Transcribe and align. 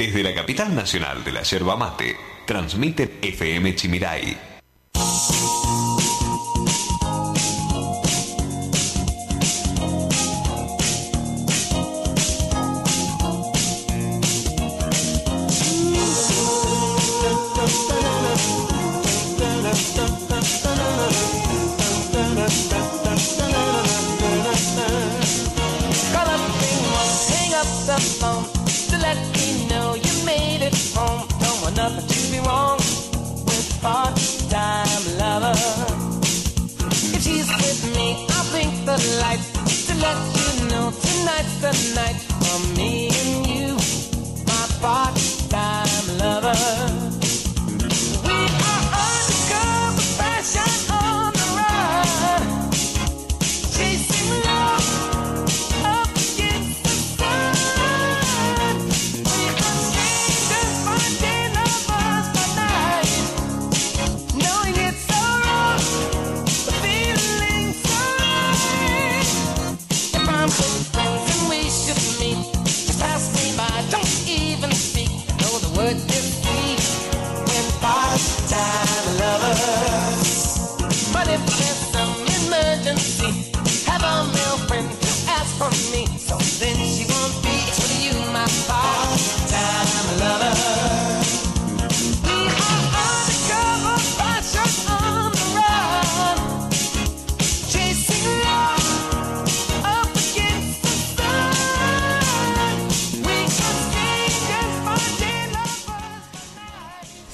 Desde 0.00 0.22
la 0.22 0.32
capital 0.34 0.74
nacional 0.74 1.22
de 1.22 1.30
la 1.30 1.42
yerba 1.42 1.76
mate, 1.76 2.16
transmite 2.46 3.18
FM 3.20 3.74
Chimirai 3.74 4.34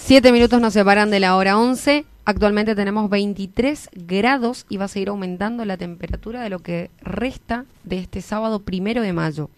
Siete 0.06 0.30
minutos 0.30 0.60
nos 0.60 0.72
separan 0.72 1.10
de 1.10 1.18
la 1.18 1.34
hora 1.34 1.58
11. 1.58 2.04
Actualmente 2.24 2.76
tenemos 2.76 3.10
23 3.10 3.90
grados 3.92 4.64
y 4.68 4.76
va 4.76 4.84
a 4.84 4.88
seguir 4.88 5.08
aumentando 5.08 5.64
la 5.64 5.76
temperatura 5.76 6.42
de 6.42 6.48
lo 6.48 6.60
que 6.60 6.92
resta 7.00 7.64
de 7.82 7.98
este 7.98 8.22
sábado 8.22 8.60
primero 8.60 9.02
de 9.02 9.12
mayo. 9.12 9.50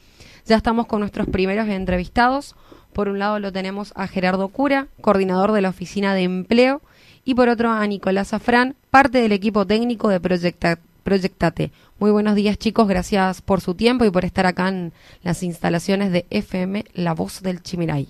Ya 0.47 0.57
estamos 0.57 0.87
con 0.87 1.01
nuestros 1.01 1.27
primeros 1.27 1.69
entrevistados. 1.69 2.57
Por 2.95 3.11
un 3.11 3.19
lado 3.19 3.39
lo 3.41 3.53
tenemos 3.53 3.93
a 3.95 4.09
Gerardo 4.09 4.49
Cura, 4.49 4.89
coordinador 5.03 5.53
de 5.53 5.61
la 5.61 5.69
Oficina 5.69 6.15
de 6.15 6.23
Empleo, 6.23 6.81
y 7.27 7.35
por 7.35 7.51
otro 7.51 7.71
a 7.71 7.87
Nicolás 7.87 8.33
Afrán, 8.33 8.75
parte 8.91 9.21
del 9.21 9.33
equipo 9.33 9.67
técnico 9.67 10.09
de 10.09 10.19
Proyectate. 10.19 11.73
Muy 11.99 12.11
buenos 12.11 12.37
días 12.37 12.57
chicos, 12.57 12.89
gracias 12.89 13.43
por 13.43 13.61
su 13.61 13.75
tiempo 13.75 14.07
y 14.07 14.11
por 14.11 14.25
estar 14.25 14.47
acá 14.47 14.69
en 14.69 14.95
las 15.23 15.43
instalaciones 15.43 16.11
de 16.11 16.25
FM 16.31 16.87
La 16.95 17.13
Voz 17.13 17.43
del 17.43 17.63
Chimiray. 17.63 18.09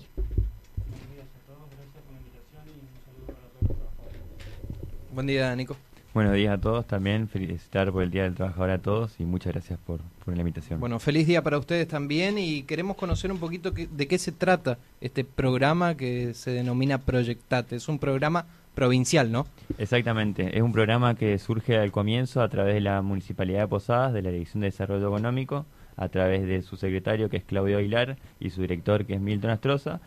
Buen 5.19 5.27
día, 5.27 5.53
Nico. 5.53 5.75
Buenos 6.13 6.33
días 6.33 6.53
a 6.53 6.61
todos 6.61 6.87
también, 6.87 7.27
felicitar 7.27 7.91
por 7.91 8.03
el 8.03 8.09
Día 8.09 8.23
del 8.23 8.35
Trabajador 8.35 8.69
a 8.69 8.77
todos 8.77 9.19
y 9.19 9.25
muchas 9.25 9.51
gracias 9.51 9.77
por, 9.77 9.99
por 10.23 10.33
la 10.33 10.39
invitación. 10.39 10.79
Bueno, 10.79 10.97
feliz 10.97 11.27
día 11.27 11.43
para 11.43 11.57
ustedes 11.57 11.89
también 11.89 12.37
y 12.37 12.63
queremos 12.63 12.95
conocer 12.95 13.29
un 13.29 13.37
poquito 13.37 13.71
de 13.71 14.07
qué 14.07 14.17
se 14.17 14.31
trata 14.31 14.77
este 15.01 15.25
programa 15.25 15.97
que 15.97 16.33
se 16.35 16.51
denomina 16.51 16.99
Proyectate. 16.99 17.75
Es 17.75 17.89
un 17.89 17.99
programa 17.99 18.45
provincial, 18.73 19.29
¿no? 19.29 19.45
Exactamente, 19.77 20.57
es 20.57 20.61
un 20.63 20.71
programa 20.71 21.15
que 21.15 21.37
surge 21.37 21.77
al 21.77 21.91
comienzo 21.91 22.41
a 22.41 22.47
través 22.47 22.75
de 22.75 22.79
la 22.79 23.01
Municipalidad 23.01 23.59
de 23.59 23.67
Posadas, 23.67 24.13
de 24.13 24.21
la 24.21 24.31
Dirección 24.31 24.61
de 24.61 24.67
Desarrollo 24.67 25.09
Económico, 25.09 25.65
a 25.97 26.07
través 26.07 26.47
de 26.47 26.61
su 26.61 26.77
secretario 26.77 27.29
que 27.29 27.35
es 27.35 27.43
Claudio 27.43 27.77
Aguilar 27.77 28.15
y 28.39 28.51
su 28.51 28.61
director 28.61 29.05
que 29.05 29.15
es 29.15 29.19
Milton 29.19 29.51
Astroza. 29.51 29.99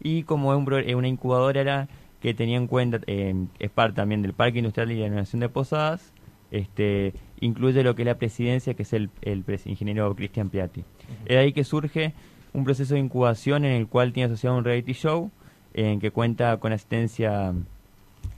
Y 0.00 0.24
como 0.24 0.52
es, 0.52 0.58
un, 0.58 0.72
es 0.74 0.94
una 0.94 1.08
incubadora 1.08 1.88
que 2.20 2.34
tenía 2.34 2.56
en 2.56 2.66
cuenta, 2.66 3.00
eh, 3.06 3.34
es 3.58 3.70
parte 3.70 3.96
también 3.96 4.22
del 4.22 4.32
Parque 4.32 4.58
Industrial 4.58 4.90
y 4.90 4.94
de 4.94 5.00
la 5.00 5.06
Innovación 5.06 5.40
de 5.40 5.48
Posadas, 5.48 6.12
este, 6.50 7.12
incluye 7.40 7.82
lo 7.82 7.94
que 7.94 8.02
es 8.02 8.06
la 8.06 8.18
presidencia, 8.18 8.74
que 8.74 8.82
es 8.82 8.92
el, 8.92 9.10
el 9.22 9.44
ingeniero 9.66 10.14
Cristian 10.14 10.50
Piatti. 10.50 10.84
Es 11.26 11.36
ahí 11.36 11.52
que 11.52 11.64
surge 11.64 12.14
un 12.52 12.64
proceso 12.64 12.94
de 12.94 13.00
incubación 13.00 13.64
en 13.64 13.72
el 13.72 13.86
cual 13.86 14.12
tiene 14.12 14.32
asociado 14.32 14.56
un 14.56 14.64
reality 14.64 14.92
show, 14.92 15.30
en 15.74 16.00
que 16.00 16.10
cuenta 16.10 16.56
con 16.56 16.72
asistencia 16.72 17.54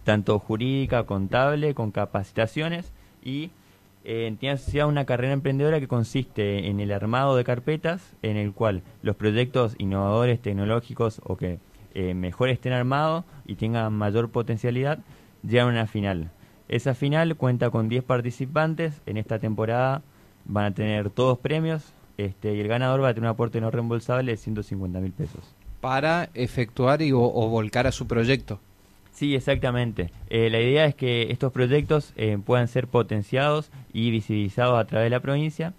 tanto 0.05 0.39
jurídica, 0.39 1.05
contable, 1.05 1.75
con 1.75 1.91
capacitaciones 1.91 2.93
y 3.23 3.51
eh, 4.05 4.35
tiene 4.39 4.55
asociado 4.55 4.89
una 4.89 5.05
carrera 5.05 5.33
emprendedora 5.33 5.79
que 5.79 5.89
consiste 5.89 6.69
en 6.69 6.81
el 6.81 6.91
armado 6.93 7.37
de 7.37 7.45
carpetas, 7.45 8.17
en 8.23 8.37
el 8.37 8.53
cual 8.53 8.83
los 9.03 9.17
proyectos 9.17 9.75
innovadores, 9.79 10.41
tecnológicos 10.41 11.21
o 11.25 11.37
que 11.37 11.59
eh, 11.95 12.15
mejor 12.15 12.49
estén 12.49 12.73
armados 12.73 13.25
y 13.47 13.56
tengan 13.56 13.93
mayor 13.93 14.31
potencialidad, 14.31 15.01
llegan 15.43 15.69
a 15.69 15.71
una 15.71 15.87
final. 15.87 16.31
Esa 16.69 16.95
final 16.95 17.37
cuenta 17.37 17.71
con 17.71 17.89
10 17.89 18.05
participantes. 18.05 19.01
En 19.06 19.17
esta 19.17 19.39
temporada 19.39 20.03
van 20.45 20.67
a 20.67 20.75
tener 20.75 21.11
todos 21.11 21.39
premios 21.39 21.93
este, 22.17 22.55
y 22.55 22.61
el 22.61 22.69
ganador 22.69 23.03
va 23.03 23.09
a 23.09 23.15
tener 23.15 23.29
un 23.29 23.34
aporte 23.34 23.61
no 23.61 23.71
reembolsable 23.71 24.31
de 24.31 24.37
150 24.37 25.00
mil 25.00 25.12
pesos. 25.12 25.55
Para 25.81 26.29
efectuar 26.34 27.03
y, 27.03 27.12
o, 27.12 27.19
volcar 27.19 27.87
a 27.87 27.93
su 27.93 28.06
proyecto. 28.06 28.61
Sí, 29.12 29.34
exactamente. 29.34 30.12
Eh, 30.29 30.49
la 30.50 30.61
idea 30.61 30.87
es 30.87 30.95
que 30.95 31.31
estos 31.31 31.53
proyectos 31.53 32.12
eh, 32.17 32.39
puedan 32.45 32.69
ser 32.69 32.87
potenciados 32.87 33.71
y 33.93 34.11
visibilizados 34.11 34.79
a 34.79 34.84
través 34.84 35.06
de 35.06 35.11
la 35.11 35.21
provincia, 35.21 35.75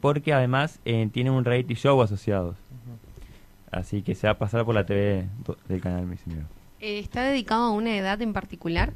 porque 0.00 0.32
además 0.32 0.78
tienen 0.84 1.32
un 1.32 1.44
reality 1.44 1.74
show 1.74 2.00
asociado. 2.00 2.54
Así 3.70 4.02
que 4.02 4.14
se 4.14 4.26
va 4.26 4.32
a 4.32 4.38
pasar 4.38 4.64
por 4.64 4.74
la 4.74 4.86
TV 4.86 5.26
del 5.68 5.80
canal 5.80 6.06
Misionero. 6.06 6.46
Eh, 6.80 6.98
¿Está 6.98 7.24
dedicado 7.24 7.64
a 7.64 7.70
una 7.70 7.96
edad 7.96 8.20
en 8.22 8.32
particular? 8.32 8.92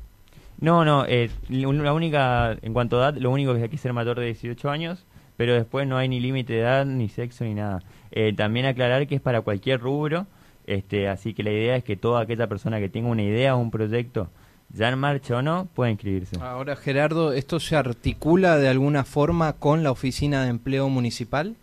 No, 0.61 0.85
no, 0.85 1.07
eh, 1.07 1.31
la 1.49 1.93
única, 1.93 2.57
en 2.61 2.75
cuanto 2.75 2.99
a 2.99 3.09
edad, 3.09 3.19
lo 3.19 3.31
único 3.31 3.55
que 3.55 3.63
hay 3.63 3.69
que 3.71 3.79
ser 3.79 3.95
mayor 3.95 4.19
de 4.21 4.27
18 4.27 4.71
años, 4.71 5.07
pero 5.39 5.55
después 5.55 5.89
no 5.89 5.97
hay 5.97 6.09
ni 6.09 6.21
límite 6.21 6.53
de 6.53 6.61
edad, 6.61 6.85
ni 6.85 7.09
sexo, 7.09 7.45
ni 7.45 7.55
nada. 7.55 7.83
Eh, 8.11 8.35
también 8.35 8.67
aclarar 8.67 9.07
que 9.07 9.15
es 9.15 9.21
para 9.23 9.41
cualquier 9.41 9.81
rubro, 9.81 10.27
este, 10.67 11.09
así 11.09 11.33
que 11.33 11.43
la 11.43 11.51
idea 11.51 11.77
es 11.77 11.85
que 11.85 11.97
toda 11.97 12.21
aquella 12.21 12.47
persona 12.47 12.79
que 12.79 12.91
tenga 12.91 13.09
una 13.09 13.23
idea 13.23 13.57
o 13.57 13.59
un 13.59 13.71
proyecto, 13.71 14.29
ya 14.69 14.91
en 14.91 14.99
marcha 14.99 15.39
o 15.39 15.43
no, 15.43 15.67
pueda 15.75 15.91
inscribirse. 15.91 16.37
Ahora, 16.41 16.77
Gerardo, 16.77 17.33
¿esto 17.33 17.59
se 17.59 17.75
articula 17.75 18.59
de 18.59 18.69
alguna 18.69 19.05
forma 19.05 19.55
con 19.55 19.83
la 19.83 19.91
Oficina 19.91 20.45
de 20.45 20.51
Empleo 20.51 20.91
Municipal? 20.91 21.57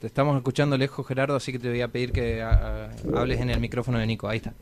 Te 0.00 0.06
estamos 0.06 0.36
escuchando 0.36 0.76
lejos, 0.76 1.06
Gerardo, 1.06 1.36
así 1.36 1.52
que 1.52 1.58
te 1.58 1.68
voy 1.70 1.80
a 1.80 1.88
pedir 1.88 2.12
que 2.12 2.42
hables 2.42 3.40
en 3.40 3.50
el 3.50 3.60
micrófono 3.60 3.98
de 3.98 4.06
Nico. 4.06 4.28
Ahí 4.28 4.38
está. 4.38 4.52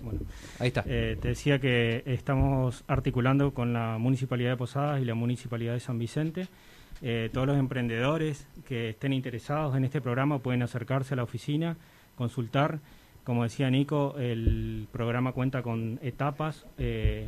Bueno, 0.00 0.20
ahí 0.58 0.68
está. 0.68 0.84
Eh, 0.86 1.16
te 1.20 1.28
decía 1.28 1.58
que 1.58 2.02
estamos 2.06 2.84
articulando 2.86 3.52
con 3.52 3.72
la 3.72 3.98
Municipalidad 3.98 4.50
de 4.50 4.56
Posadas 4.56 5.00
y 5.00 5.04
la 5.04 5.14
Municipalidad 5.14 5.74
de 5.74 5.80
San 5.80 5.98
Vicente. 5.98 6.48
Eh, 7.02 7.30
todos 7.32 7.46
los 7.46 7.58
emprendedores 7.58 8.46
que 8.66 8.90
estén 8.90 9.12
interesados 9.12 9.76
en 9.76 9.84
este 9.84 10.00
programa 10.00 10.38
pueden 10.38 10.62
acercarse 10.62 11.14
a 11.14 11.16
la 11.16 11.24
oficina, 11.24 11.76
consultar. 12.16 12.80
Como 13.24 13.42
decía 13.42 13.70
Nico, 13.70 14.14
el 14.18 14.86
programa 14.92 15.32
cuenta 15.32 15.62
con 15.62 15.98
etapas. 16.02 16.66
Eh, 16.78 17.26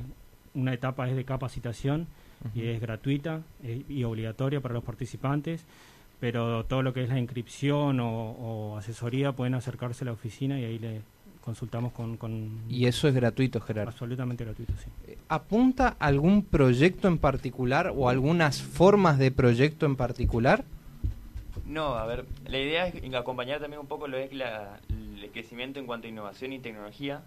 una 0.55 0.73
etapa 0.73 1.09
es 1.09 1.17
de 1.17 1.25
capacitación 1.25 2.07
y 2.55 2.67
es 2.67 2.81
gratuita 2.81 3.43
y 3.89 4.05
obligatoria 4.05 4.61
para 4.61 4.75
los 4.75 4.85
participantes 4.85 5.65
pero 6.21 6.65
todo 6.65 6.83
lo 6.83 6.93
que 6.93 7.03
es 7.03 7.09
la 7.09 7.19
inscripción 7.19 8.01
o, 8.01 8.77
asesoría 8.79 9.33
pueden 9.33 9.55
acercarse 9.55 10.05
a 10.05 10.07
la 10.07 10.13
oficina 10.13 10.59
y 10.59 10.65
ahí 10.65 10.79
le 10.79 11.03
consultamos 11.43 11.93
con, 11.93 12.17
con... 12.17 12.63
Y 12.69 12.87
eso 12.87 13.07
es 13.07 13.15
gratuito, 13.15 13.61
Gerardo. 13.61 13.91
Absolutamente 13.91 14.45
gratuito, 14.45 14.73
sí. 14.83 14.91
Eh, 15.07 15.17
¿Apunta 15.29 15.97
algún 16.01 16.43
proyecto 16.43 17.07
en 17.07 17.19
particular 17.19 17.93
o 17.95 18.09
algunas 18.09 18.63
formas 18.63 19.19
de 19.19 19.31
proyecto 19.31 19.87
en 19.87 19.97
particular? 19.97 20.65
No, 21.65 21.95
a 21.95 22.07
ver, 22.07 22.27
la 22.47 22.59
idea 22.59 22.87
es 22.89 23.15
acompañar 23.15 23.61
también 23.61 23.81
un 23.81 23.87
poco 23.87 24.09
lo 24.09 24.17
es 24.19 24.33
la, 24.33 24.81
el 24.91 25.31
crecimiento 25.31 25.81
en 25.81 25.87
cuanto 25.87 26.07
a 26.07 26.11
innovación 26.11 26.53
y 26.53 26.59
tecnología, 26.59 27.23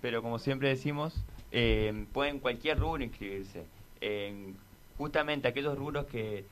pero 0.00 0.22
como 0.22 0.38
siempre 0.38 0.68
decimos, 0.68 1.14
eh, 1.52 2.06
pueden 2.12 2.40
cualquier 2.40 2.78
rubro 2.78 3.02
inscribirse. 3.02 3.64
En 4.00 4.56
justamente 4.98 5.48
aquellos 5.48 5.76
rubros 5.76 6.06
que 6.06 6.44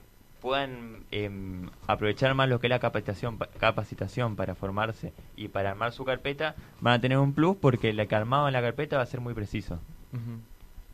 puedan 0.42 1.04
em, 1.12 1.70
aprovechar 1.86 2.34
más 2.34 2.48
lo 2.48 2.58
que 2.58 2.66
es 2.66 2.70
la 2.70 2.80
capacitación, 2.80 3.38
capacitación 3.58 4.34
para 4.34 4.56
formarse 4.56 5.12
y 5.36 5.46
para 5.48 5.70
armar 5.70 5.92
su 5.92 6.04
carpeta, 6.04 6.56
van 6.80 6.94
a 6.94 7.00
tener 7.00 7.18
un 7.18 7.32
plus 7.32 7.56
porque 7.56 7.90
el 7.90 8.08
que 8.08 8.14
armado 8.16 8.48
en 8.48 8.52
la 8.52 8.60
carpeta 8.60 8.96
va 8.96 9.04
a 9.04 9.06
ser 9.06 9.20
muy 9.20 9.34
preciso. 9.34 9.78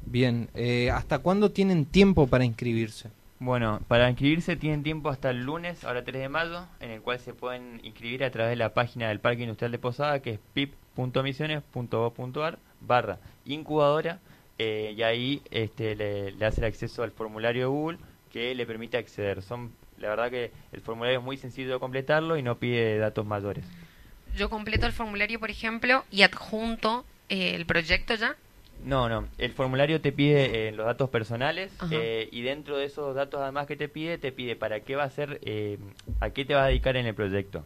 Bien, 0.05 0.51
eh, 0.55 0.91
¿hasta 0.91 1.21
cuándo 1.21 1.51
tienen 1.51 1.87
tiempo 1.87 2.27
para 2.27 2.45
inscribirse? 2.45 3.11
Bueno, 3.41 3.81
para 3.89 4.11
inscribirse 4.11 4.57
tienen 4.57 4.83
tiempo 4.83 5.09
hasta 5.09 5.31
el 5.31 5.45
lunes, 5.45 5.83
ahora 5.85 6.05
3 6.05 6.21
de 6.21 6.29
mayo, 6.29 6.67
en 6.81 6.91
el 6.91 7.01
cual 7.01 7.19
se 7.19 7.33
pueden 7.33 7.81
inscribir 7.83 8.25
a 8.25 8.31
través 8.31 8.51
de 8.51 8.57
la 8.57 8.75
página 8.75 9.09
del 9.09 9.21
Parque 9.21 9.43
Industrial 9.43 9.73
de 9.73 9.79
Posada, 9.79 10.21
que 10.21 10.33
es 10.33 10.41
pip.misiones.gov.ar 10.53 12.59
barra 12.81 13.19
incubadora, 13.47 14.21
eh, 14.59 14.93
y 14.95 15.03
ahí 15.03 15.41
este, 15.51 15.97
le, 15.97 16.33
le 16.33 16.45
hace 16.45 16.61
el 16.61 16.67
acceso 16.67 17.03
al 17.03 17.13
formulario 17.13 17.63
de 17.63 17.69
Google 17.69 17.99
que 18.33 18.55
le 18.55 18.67
permite 18.67 18.97
acceder. 18.97 19.43
Son, 19.43 19.73
la 19.99 20.09
verdad 20.09 20.31
que 20.31 20.51
el 20.73 20.81
formulario 20.81 21.19
es 21.19 21.25
muy 21.25 21.37
sencillo 21.37 21.73
de 21.73 21.79
completarlo 21.79 22.37
y 22.37 22.43
no 22.43 22.59
pide 22.59 22.99
datos 22.99 23.27
mayores. 23.27 23.65
Yo 24.37 24.51
completo 24.51 24.87
el 24.87 24.93
formulario, 24.93 25.41
por 25.41 25.51
ejemplo, 25.51 26.05
y 26.11 26.23
adjunto 26.23 27.05
eh, 27.29 27.55
el 27.55 27.67
proyecto 27.67 28.15
ya. 28.15 28.37
No, 28.85 29.09
no. 29.09 29.27
El 29.39 29.53
formulario 29.53 30.01
te 30.01 30.13
pide 30.13 30.69
eh, 30.69 30.73
los 30.73 30.87
datos 30.87 31.11
personales 31.11 31.73
eh, 31.91 32.29
y 32.31 32.43
dentro 32.43 32.77
de 32.77 32.85
esos 32.85 33.15
datos 33.15 33.41
además 33.41 33.67
que 33.67 33.77
te 33.77 33.89
pide, 33.89 34.19
te 34.19 34.31
pide 34.31 34.55
para 34.55 34.81
qué 34.81 34.95
va 34.95 35.03
a 35.03 35.11
ser, 35.11 35.41
a 36.21 36.31
qué 36.31 36.45
te 36.45 36.55
va 36.55 36.65
a 36.65 36.69
dedicar 36.69 36.97
en 36.97 37.07
el 37.07 37.15
proyecto. 37.15 37.65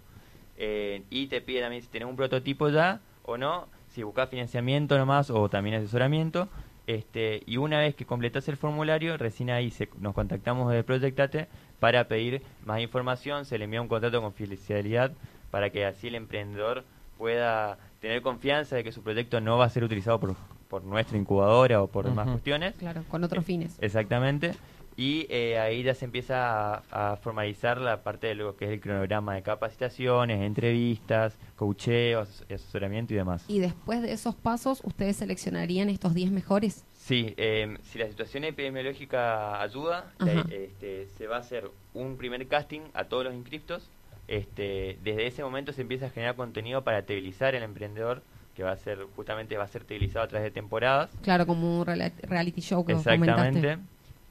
y 0.58 1.26
te 1.26 1.40
pide 1.42 1.60
también 1.60 1.82
si 1.82 1.88
tienes 1.88 2.08
un 2.08 2.16
prototipo 2.16 2.70
ya 2.70 3.00
o 3.24 3.36
no, 3.36 3.68
si 3.90 4.02
buscas 4.02 4.30
financiamiento 4.30 4.96
nomás 4.96 5.28
o 5.28 5.50
también 5.50 5.76
asesoramiento 5.76 6.48
este, 6.86 7.42
y 7.46 7.56
una 7.56 7.78
vez 7.78 7.94
que 7.94 8.04
completas 8.04 8.48
el 8.48 8.56
formulario, 8.56 9.16
recién 9.16 9.50
ahí 9.50 9.72
nos 10.00 10.14
contactamos 10.14 10.72
de 10.72 10.82
Proyectate 10.82 11.48
para 11.80 12.08
pedir 12.08 12.42
más 12.64 12.80
información, 12.80 13.44
se 13.44 13.58
le 13.58 13.64
envía 13.64 13.80
un 13.80 13.88
contrato 13.88 14.20
con 14.20 14.30
confidencialidad 14.30 15.12
para 15.50 15.70
que 15.70 15.84
así 15.84 16.08
el 16.08 16.16
emprendedor 16.16 16.84
pueda 17.18 17.78
tener 18.00 18.22
confianza 18.22 18.76
de 18.76 18.84
que 18.84 18.92
su 18.92 19.02
proyecto 19.02 19.40
no 19.40 19.58
va 19.58 19.66
a 19.66 19.70
ser 19.70 19.84
utilizado 19.84 20.18
por, 20.18 20.34
por 20.68 20.82
nuestra 20.82 21.16
incubadora 21.16 21.82
o 21.82 21.86
por 21.86 22.04
demás 22.04 22.28
cuestiones. 22.28 22.74
Claro, 22.74 23.04
con 23.08 23.22
otros 23.22 23.44
fines. 23.44 23.76
Exactamente 23.80 24.52
y 24.96 25.26
eh, 25.30 25.58
ahí 25.58 25.82
ya 25.82 25.94
se 25.94 26.04
empieza 26.04 26.82
a, 26.90 27.16
formalizar 27.16 27.78
la 27.78 28.02
parte 28.02 28.26
de 28.28 28.34
lo 28.34 28.56
que 28.56 28.66
es 28.66 28.70
el 28.72 28.80
cronograma 28.80 29.34
de 29.34 29.42
capacitaciones, 29.42 30.42
entrevistas, 30.42 31.38
coacheo, 31.56 32.20
asesoramiento 32.20 33.14
y 33.14 33.16
demás. 33.16 33.44
¿Y 33.48 33.60
después 33.60 34.02
de 34.02 34.12
esos 34.12 34.34
pasos 34.34 34.82
ustedes 34.84 35.16
seleccionarían 35.16 35.88
estos 35.88 36.14
10 36.14 36.30
mejores? 36.30 36.84
Sí, 36.92 37.34
em, 37.36 37.78
si 37.82 37.98
la 37.98 38.08
situación 38.08 38.44
epidemiológica 38.44 39.60
ayuda, 39.60 40.12
este, 40.50 41.08
se 41.16 41.26
va 41.26 41.36
a 41.36 41.40
hacer 41.40 41.70
un 41.94 42.16
primer 42.16 42.46
casting 42.48 42.82
a 42.94 43.04
todos 43.04 43.24
los 43.24 43.34
inscriptos. 43.34 43.90
Este, 44.28 44.98
desde 45.02 45.26
ese 45.26 45.42
momento 45.42 45.72
se 45.72 45.82
empieza 45.82 46.06
a 46.06 46.10
generar 46.10 46.36
contenido 46.36 46.84
para 46.84 47.02
teorizar 47.02 47.54
el 47.54 47.62
emprendedor 47.62 48.22
que 48.54 48.62
va 48.62 48.72
a 48.72 48.76
ser 48.76 49.06
justamente 49.16 49.56
va 49.56 49.64
a 49.64 49.68
ser 49.68 49.84
teorizado 49.84 50.24
a 50.24 50.28
través 50.28 50.44
de 50.44 50.50
temporadas. 50.50 51.10
Claro, 51.22 51.46
como 51.46 51.80
un 51.80 51.86
reality 51.86 52.60
show 52.60 52.84
que 52.84 52.92
Exactamente. 52.92 53.78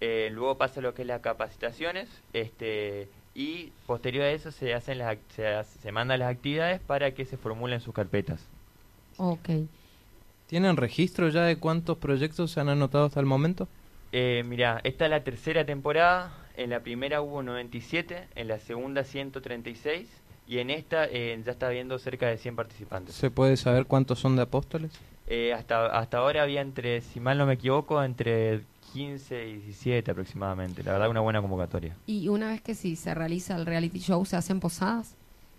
Eh, 0.01 0.29
luego 0.31 0.57
pasa 0.57 0.81
lo 0.81 0.93
que 0.93 1.03
es 1.03 1.07
las 1.07 1.21
capacitaciones 1.21 2.09
este, 2.33 3.07
y 3.35 3.71
posterior 3.85 4.25
a 4.25 4.31
eso 4.31 4.51
se, 4.51 4.73
hacen 4.73 4.97
las, 4.97 5.17
se, 5.35 5.63
se 5.63 5.91
mandan 5.91 6.19
las 6.19 6.31
actividades 6.31 6.81
para 6.81 7.11
que 7.11 7.25
se 7.25 7.37
formulen 7.37 7.79
sus 7.79 7.93
carpetas. 7.93 8.47
Ok. 9.17 9.49
¿Tienen 10.47 10.75
registro 10.75 11.29
ya 11.29 11.43
de 11.43 11.55
cuántos 11.55 11.97
proyectos 11.97 12.51
se 12.51 12.59
han 12.59 12.69
anotado 12.69 13.05
hasta 13.05 13.19
el 13.19 13.25
momento? 13.25 13.69
Eh, 14.11 14.43
mira, 14.45 14.81
esta 14.83 15.05
es 15.05 15.11
la 15.11 15.23
tercera 15.23 15.65
temporada. 15.65 16.33
En 16.57 16.69
la 16.69 16.81
primera 16.81 17.21
hubo 17.21 17.41
97, 17.43 18.27
en 18.35 18.47
la 18.47 18.59
segunda 18.59 19.03
136 19.03 20.09
y 20.47 20.59
en 20.59 20.69
esta 20.69 21.05
eh, 21.05 21.41
ya 21.45 21.51
está 21.53 21.67
habiendo 21.67 21.97
cerca 21.97 22.27
de 22.27 22.37
100 22.37 22.55
participantes. 22.55 23.15
¿Se 23.15 23.31
puede 23.31 23.55
saber 23.55 23.85
cuántos 23.85 24.19
son 24.19 24.35
de 24.35 24.41
apóstoles? 24.41 24.91
Eh, 25.27 25.53
hasta, 25.53 25.85
hasta 25.87 26.17
ahora 26.17 26.43
había 26.43 26.61
entre, 26.61 27.01
si 27.01 27.19
mal 27.19 27.37
no 27.37 27.45
me 27.45 27.53
equivoco, 27.53 28.03
entre 28.03 28.61
15 28.93 29.47
y 29.47 29.53
17 29.57 30.11
aproximadamente. 30.11 30.83
La 30.83 30.93
verdad, 30.93 31.09
una 31.09 31.21
buena 31.21 31.41
convocatoria. 31.41 31.95
¿Y 32.05 32.27
una 32.27 32.49
vez 32.49 32.61
que 32.61 32.75
sí 32.75 32.95
se 32.95 33.13
realiza 33.13 33.55
el 33.55 33.65
reality 33.65 33.99
show, 33.99 34.25
se 34.25 34.35
hacen 34.35 34.59
posadas? 34.59 35.15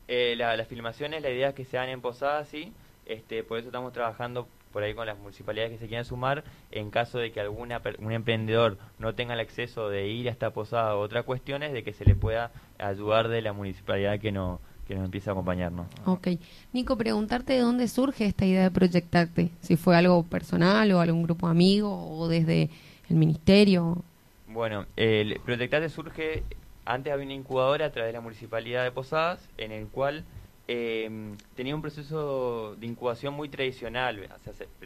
Eh, 0.08 0.34
las 0.36 0.68
filmaciones, 0.68 1.22
la 1.22 1.30
idea 1.30 1.48
es 1.48 1.54
que 1.54 1.64
se 1.64 1.78
hagan 1.78 1.90
en 1.90 2.00
posadas, 2.00 2.48
sí. 2.48 2.72
Este, 3.06 3.42
por 3.42 3.58
eso 3.58 3.68
estamos 3.68 3.92
trabajando 3.92 4.46
por 4.72 4.82
ahí 4.82 4.94
con 4.94 5.06
las 5.06 5.18
municipalidades 5.18 5.72
que 5.72 5.78
se 5.78 5.88
quieran 5.88 6.04
sumar. 6.04 6.44
En 6.70 6.90
caso 6.90 7.18
de 7.18 7.32
que 7.32 7.40
alguna 7.40 7.80
un 7.98 8.12
emprendedor 8.12 8.78
no 8.98 9.14
tenga 9.14 9.34
el 9.34 9.40
acceso 9.40 9.88
de 9.88 10.08
ir 10.08 10.28
a 10.28 10.32
esta 10.32 10.50
posada 10.50 10.96
o 10.96 11.00
otras 11.00 11.24
cuestiones, 11.24 11.72
de 11.72 11.82
que 11.82 11.92
se 11.92 12.04
le 12.04 12.14
pueda 12.14 12.50
ayudar 12.78 13.28
de 13.28 13.42
la 13.42 13.52
municipalidad 13.52 14.18
que 14.18 14.32
no 14.32 14.60
que 14.86 14.94
nos 14.94 15.04
empiece 15.04 15.30
a 15.30 15.32
acompañarnos. 15.32 15.86
Ok. 16.04 16.28
Nico, 16.72 16.96
preguntarte 16.96 17.54
de 17.54 17.60
dónde 17.60 17.88
surge 17.88 18.26
esta 18.26 18.44
idea 18.44 18.64
de 18.64 18.70
proyectarte. 18.70 19.50
Si 19.60 19.76
fue 19.76 19.96
algo 19.96 20.22
personal 20.24 20.90
o 20.92 21.00
algún 21.00 21.22
grupo 21.22 21.46
amigo 21.46 22.10
o 22.10 22.28
desde 22.28 22.70
el 23.08 23.16
ministerio? 23.16 24.02
Bueno, 24.48 24.86
el 24.96 25.38
Protectate 25.44 25.88
surge, 25.88 26.42
antes 26.84 27.12
había 27.12 27.24
una 27.24 27.34
incubadora 27.34 27.86
a 27.86 27.90
través 27.90 28.08
de 28.08 28.14
la 28.14 28.20
Municipalidad 28.20 28.84
de 28.84 28.90
Posadas, 28.90 29.48
en 29.56 29.72
el 29.72 29.86
cual 29.86 30.24
em, 30.68 31.36
tenía 31.54 31.74
un 31.74 31.82
proceso 31.82 32.74
de 32.76 32.86
incubación 32.86 33.34
muy 33.34 33.48
tradicional. 33.48 34.18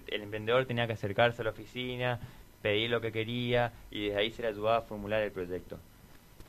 el 0.08 0.22
emprendedor 0.22 0.66
tenía 0.66 0.87
que 0.87 0.93
acercarse 0.93 1.43
a 1.43 1.44
la 1.44 1.50
oficina, 1.50 2.20
pedir 2.62 2.90
lo 2.90 3.00
que 3.00 3.12
quería 3.12 3.72
y 3.90 4.06
desde 4.06 4.19
ahí 4.19 4.31
se 4.31 4.43
le 4.43 4.48
ayudaba 4.48 4.78
a 4.78 4.82
formular 4.82 5.22
el 5.22 5.32
proyecto. 5.32 5.78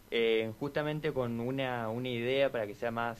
Eh, 0.09 0.51
justamente 0.59 1.11
con 1.11 1.39
una, 1.39 1.89
una 1.89 2.09
idea 2.09 2.49
para 2.51 2.65
que 2.65 2.75
sea 2.75 2.91
más 2.91 3.17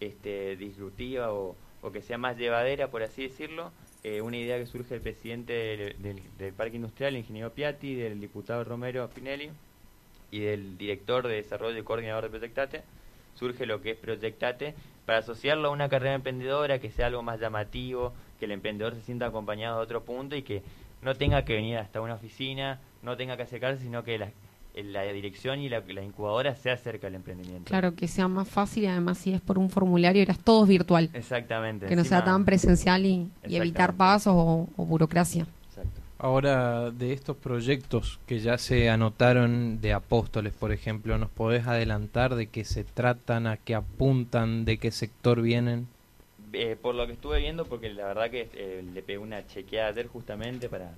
este, 0.00 0.56
disruptiva 0.56 1.32
o, 1.32 1.56
que 1.92 2.02
sea 2.02 2.18
más 2.18 2.36
llevadera, 2.36 2.88
por 2.88 3.04
así 3.04 3.22
decirlo, 3.22 3.70
eh, 4.02 4.20
una 4.20 4.36
idea 4.36 4.58
que 4.58 4.66
surge 4.66 4.94
del 4.94 5.02
presidente 5.02 5.94
del, 5.98 6.52
Parque 6.52 6.74
Industrial, 6.74 7.14
el 7.14 7.20
ingeniero 7.20 7.52
Piatti, 7.52 7.94
del 7.94 8.20
diputado 8.20 8.64
Romero 8.64 9.08
Pinelli 9.08 9.50
y 10.32 10.40
del 10.40 10.76
director 10.78 11.28
de 11.28 11.36
desarrollo 11.36 11.78
y 11.78 11.84
coordinador 11.84 12.24
de 12.24 12.30
Proyectate, 12.30 12.82
surge 13.36 13.66
lo 13.66 13.80
que 13.82 13.92
es 13.92 13.96
Proyectate 13.98 14.74
para 15.04 15.18
asociarlo 15.18 15.68
a 15.68 15.70
una 15.70 15.88
carrera 15.88 16.14
emprendedora 16.14 16.80
que 16.80 16.90
sea 16.90 17.06
algo 17.06 17.22
más 17.22 17.38
llamativo, 17.38 18.12
que 18.40 18.46
el 18.46 18.50
emprendedor 18.50 18.94
se 18.96 19.02
sienta 19.02 19.26
acompañado 19.26 19.76
de 19.76 19.84
otro 19.84 20.02
punto 20.02 20.34
y 20.34 20.42
que 20.42 20.62
no 21.02 21.14
tenga 21.14 21.44
que 21.44 21.54
venir 21.54 21.78
hasta 21.78 22.00
una 22.00 22.14
oficina, 22.14 22.80
no 23.02 23.16
tenga 23.16 23.36
que 23.36 23.44
acercarse, 23.44 23.80
sino 23.80 24.02
que 24.02 24.18
la, 24.18 24.32
la 24.84 25.02
dirección 25.04 25.60
y 25.60 25.68
la, 25.68 25.80
incubadora 26.02 26.54
se 26.54 26.70
acerca 26.70 27.06
al 27.06 27.14
emprendimiento. 27.14 27.64
Claro, 27.64 27.94
que 27.94 28.08
sea 28.08 28.28
más 28.28 28.48
fácil 28.48 28.84
y 28.84 28.86
además 28.86 29.18
si 29.18 29.32
es 29.32 29.40
por 29.40 29.58
un 29.58 29.70
formulario 29.70 30.22
eras 30.22 30.38
todo 30.38 30.66
virtual. 30.66 31.10
Exactamente. 31.14 31.86
Que 31.86 31.96
no 31.96 32.04
sea 32.04 32.24
tan 32.24 32.44
presencial 32.44 33.06
y, 33.06 33.30
evitar 33.44 33.94
pasos 33.94 34.34
o, 34.36 34.68
burocracia. 34.84 35.46
Exacto. 35.68 36.00
Ahora, 36.18 36.90
de 36.90 37.12
estos 37.12 37.36
proyectos 37.36 38.20
que 38.26 38.40
ya 38.40 38.58
se 38.58 38.90
anotaron 38.90 39.80
de 39.80 39.92
Apóstoles, 39.92 40.52
por 40.52 40.72
ejemplo, 40.72 41.16
¿nos 41.18 41.30
podés 41.30 41.66
adelantar 41.66 42.34
de 42.34 42.46
qué 42.46 42.64
se 42.64 42.84
tratan, 42.84 43.46
a 43.46 43.56
qué 43.56 43.74
apuntan, 43.74 44.64
de 44.64 44.78
qué 44.78 44.90
sector 44.90 45.40
vienen? 45.40 45.88
Eh, 46.52 46.76
por 46.80 46.94
lo 46.94 47.06
que 47.06 47.14
estuve 47.14 47.40
viendo, 47.40 47.66
porque 47.66 47.90
la 47.90 48.06
verdad 48.06 48.30
que 48.30 48.48
eh, 48.54 48.84
le 48.94 49.02
pegué 49.02 49.18
una 49.18 49.46
chequeada 49.46 49.88
ayer 49.88 50.06
justamente 50.06 50.68
para, 50.68 50.92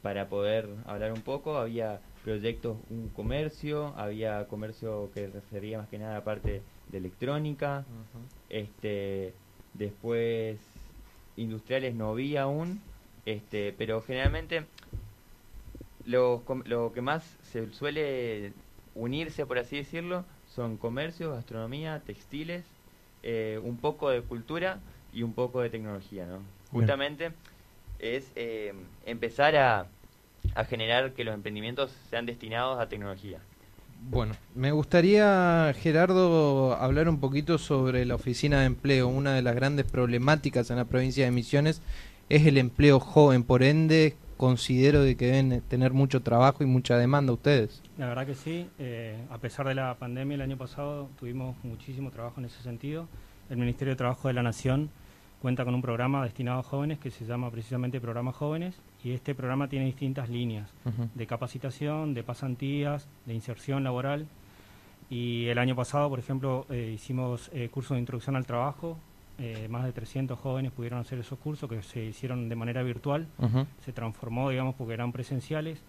para 0.00 0.28
poder 0.28 0.68
hablar 0.86 1.12
un 1.12 1.20
poco, 1.20 1.58
había 1.58 2.00
proyectos 2.26 2.76
un 2.90 3.08
comercio, 3.10 3.94
había 3.96 4.48
comercio 4.48 5.10
que 5.14 5.28
refería 5.28 5.78
más 5.78 5.88
que 5.88 5.96
nada 5.96 6.10
a 6.10 6.14
la 6.14 6.24
parte 6.24 6.60
de 6.90 6.98
electrónica, 6.98 7.84
este 8.48 9.32
después 9.74 10.58
industriales 11.36 11.94
no 11.94 12.10
había 12.10 12.42
aún, 12.42 12.80
este, 13.26 13.72
pero 13.78 14.02
generalmente 14.02 14.64
lo, 16.04 16.42
lo 16.64 16.92
que 16.92 17.00
más 17.00 17.22
se 17.44 17.72
suele 17.72 18.52
unirse, 18.96 19.46
por 19.46 19.58
así 19.58 19.76
decirlo, 19.76 20.24
son 20.52 20.78
comercio, 20.78 21.30
gastronomía, 21.30 22.02
textiles, 22.04 22.64
eh, 23.22 23.60
un 23.62 23.76
poco 23.76 24.10
de 24.10 24.22
cultura 24.22 24.80
y 25.12 25.22
un 25.22 25.32
poco 25.32 25.60
de 25.60 25.70
tecnología, 25.70 26.26
¿no? 26.26 26.40
Justamente 26.72 27.30
es 28.00 28.32
eh, 28.34 28.74
empezar 29.04 29.54
a 29.54 29.86
a 30.56 30.64
generar 30.64 31.12
que 31.12 31.22
los 31.22 31.34
emprendimientos 31.34 31.92
sean 32.10 32.26
destinados 32.26 32.80
a 32.80 32.88
tecnología. 32.88 33.38
Bueno, 34.08 34.34
me 34.54 34.72
gustaría, 34.72 35.72
Gerardo, 35.78 36.74
hablar 36.76 37.08
un 37.08 37.20
poquito 37.20 37.58
sobre 37.58 38.04
la 38.06 38.14
oficina 38.14 38.60
de 38.60 38.66
empleo. 38.66 39.08
Una 39.08 39.34
de 39.34 39.42
las 39.42 39.54
grandes 39.54 39.84
problemáticas 39.84 40.70
en 40.70 40.76
la 40.76 40.84
provincia 40.84 41.24
de 41.24 41.30
Misiones 41.30 41.82
es 42.28 42.46
el 42.46 42.56
empleo 42.56 43.00
joven, 43.00 43.42
por 43.42 43.62
ende 43.62 44.16
considero 44.36 45.02
de 45.02 45.16
que 45.16 45.26
deben 45.26 45.62
tener 45.62 45.92
mucho 45.92 46.22
trabajo 46.22 46.62
y 46.62 46.66
mucha 46.66 46.96
demanda 46.98 47.32
ustedes. 47.32 47.82
La 47.98 48.06
verdad 48.06 48.26
que 48.26 48.34
sí, 48.34 48.68
eh, 48.78 49.16
a 49.30 49.38
pesar 49.38 49.66
de 49.66 49.74
la 49.74 49.94
pandemia 49.94 50.34
el 50.34 50.42
año 50.42 50.56
pasado 50.56 51.08
tuvimos 51.18 51.56
muchísimo 51.64 52.10
trabajo 52.10 52.40
en 52.40 52.46
ese 52.46 52.62
sentido. 52.62 53.08
El 53.48 53.56
Ministerio 53.56 53.92
de 53.92 53.96
Trabajo 53.96 54.28
de 54.28 54.34
la 54.34 54.42
Nación 54.42 54.90
cuenta 55.40 55.64
con 55.64 55.74
un 55.74 55.82
programa 55.82 56.24
destinado 56.24 56.60
a 56.60 56.62
jóvenes 56.62 56.98
que 56.98 57.10
se 57.10 57.24
llama 57.24 57.50
precisamente 57.50 58.00
Programa 58.00 58.32
Jóvenes 58.32 58.80
y 59.04 59.12
este 59.12 59.34
programa 59.34 59.68
tiene 59.68 59.86
distintas 59.86 60.28
líneas 60.28 60.68
de 61.14 61.26
capacitación, 61.26 62.14
de 62.14 62.22
pasantías, 62.22 63.08
de 63.26 63.34
inserción 63.34 63.84
laboral. 63.84 64.26
Y 65.08 65.46
el 65.46 65.58
año 65.58 65.76
pasado, 65.76 66.08
por 66.08 66.18
ejemplo, 66.18 66.66
eh, 66.70 66.92
hicimos 66.94 67.50
eh, 67.52 67.68
cursos 67.68 67.94
de 67.94 68.00
introducción 68.00 68.34
al 68.34 68.44
trabajo, 68.44 68.98
eh, 69.38 69.68
más 69.68 69.84
de 69.84 69.92
300 69.92 70.38
jóvenes 70.38 70.72
pudieron 70.72 70.98
hacer 70.98 71.18
esos 71.18 71.38
cursos 71.38 71.68
que 71.68 71.82
se 71.82 72.02
hicieron 72.02 72.48
de 72.48 72.56
manera 72.56 72.82
virtual, 72.82 73.26
se 73.84 73.92
transformó, 73.92 74.48
digamos, 74.50 74.74
porque 74.74 74.94
eran 74.94 75.12
presenciales. 75.12 75.80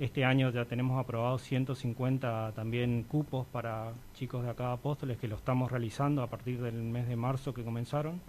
Este 0.00 0.24
año 0.24 0.50
ya 0.50 0.64
tenemos 0.64 0.98
aprobados 0.98 1.42
150 1.42 2.52
también 2.56 3.04
cupos 3.04 3.46
para 3.46 3.92
chicos 4.14 4.42
de 4.42 4.50
acá 4.50 4.72
Apóstoles 4.72 5.18
que 5.18 5.28
lo 5.28 5.36
estamos 5.36 5.70
realizando 5.70 6.22
a 6.22 6.26
partir 6.26 6.60
del 6.60 6.74
mes 6.74 7.06
de 7.06 7.14
marzo 7.14 7.54
que 7.54 7.62
comenzaron. 7.62 8.20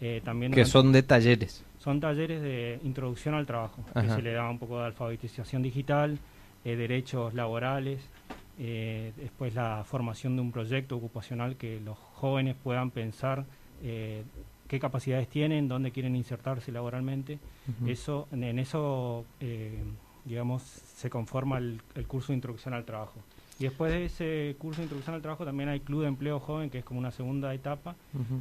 Eh, 0.00 0.20
también 0.24 0.52
que 0.52 0.64
son 0.64 0.92
de 0.92 1.02
talleres. 1.02 1.64
Son 1.78 2.00
talleres 2.00 2.42
de 2.42 2.80
introducción 2.84 3.34
al 3.34 3.46
trabajo, 3.46 3.84
que 3.94 4.08
se 4.08 4.22
le 4.22 4.32
da 4.32 4.48
un 4.50 4.58
poco 4.58 4.78
de 4.78 4.86
alfabetización 4.86 5.62
digital, 5.62 6.18
eh, 6.64 6.76
derechos 6.76 7.32
laborales, 7.32 8.00
eh, 8.58 9.12
después 9.16 9.54
la 9.54 9.84
formación 9.84 10.36
de 10.36 10.42
un 10.42 10.52
proyecto 10.52 10.96
ocupacional 10.96 11.56
que 11.56 11.80
los 11.80 11.96
jóvenes 11.96 12.56
puedan 12.62 12.90
pensar 12.90 13.44
qué 13.80 14.80
capacidades 14.80 15.28
tienen, 15.28 15.68
dónde 15.68 15.92
quieren 15.92 16.16
insertarse 16.16 16.72
laboralmente. 16.72 17.38
Eso, 17.86 18.26
en 18.32 18.58
eso, 18.58 19.24
digamos, 20.24 20.62
se 20.62 21.08
conforma 21.08 21.58
el 21.58 22.06
curso 22.08 22.28
de 22.28 22.36
introducción 22.36 22.74
al 22.74 22.84
trabajo. 22.84 23.20
Y 23.58 23.64
después 23.64 23.90
de 23.90 24.04
ese 24.04 24.54
curso 24.58 24.78
de 24.78 24.84
introducción 24.84 25.14
al 25.14 25.22
trabajo 25.22 25.46
también 25.46 25.70
hay 25.70 25.80
Club 25.80 26.02
de 26.02 26.08
Empleo 26.08 26.40
Joven, 26.40 26.68
que 26.68 26.78
es 26.78 26.84
como 26.84 27.00
una 27.00 27.10
segunda 27.10 27.54
etapa, 27.54 27.96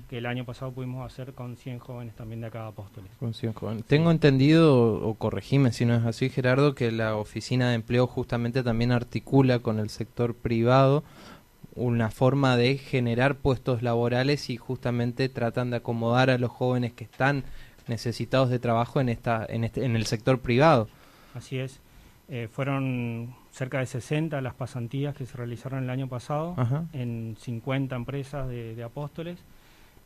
que 0.10 0.18
el 0.18 0.26
año 0.26 0.44
pasado 0.44 0.74
pudimos 0.74 1.06
hacer 1.06 1.34
con 1.34 1.56
100 1.56 1.80
jóvenes 1.80 2.16
también 2.16 2.42
de 2.42 2.48
acá 2.48 2.64
de 2.64 2.68
Apóstoles. 2.68 3.10
Con 3.18 3.34
100 3.34 3.54
jóvenes. 3.54 3.86
Tengo 3.86 4.12
entendido, 4.12 5.08
o 5.08 5.14
corregime 5.14 5.72
si 5.72 5.86
no 5.86 5.96
es 5.96 6.04
así 6.04 6.30
Gerardo, 6.30 6.76
que 6.76 6.92
la 6.92 7.16
oficina 7.16 7.70
de 7.70 7.76
empleo 7.76 8.08
justamente 8.08 8.62
también 8.62 8.92
articula 8.92 9.60
con 9.60 9.80
el 9.80 9.90
sector 9.90 10.36
privado 10.36 11.04
una 11.76 12.10
forma 12.10 12.56
de 12.56 12.78
generar 12.78 13.36
puestos 13.36 13.84
laborales 13.84 14.50
y 14.50 14.58
justamente 14.58 15.30
tratan 15.30 15.72
de 15.72 15.78
acomodar 15.78 16.30
a 16.30 16.38
los 16.38 16.50
jóvenes 16.50 16.94
que 16.94 17.04
están 17.04 17.44
necesitados 17.88 18.50
de 18.50 18.60
trabajo 18.60 19.00
en, 19.02 19.10
esta, 19.10 19.46
en, 19.48 19.64
este, 19.66 19.86
en 19.86 19.96
el 19.96 20.06
sector 20.06 20.40
privado. 20.40 20.88
Así 21.34 21.60
es. 21.60 21.82
Eh, 22.28 22.48
fueron 22.52 23.36
cerca 23.52 23.80
de 23.80 23.86
60 23.86 24.42
las 24.42 24.56
pasantías 24.56 25.16
que 25.16 25.28
se 25.28 25.38
realizaron 25.38 25.84
el 25.84 25.90
año 25.92 26.08
pasado 26.08 26.56
en 26.92 27.36
50 27.40 27.96
empresas 27.96 28.48
de, 28.50 28.84
Apóstoles. 28.84 29.40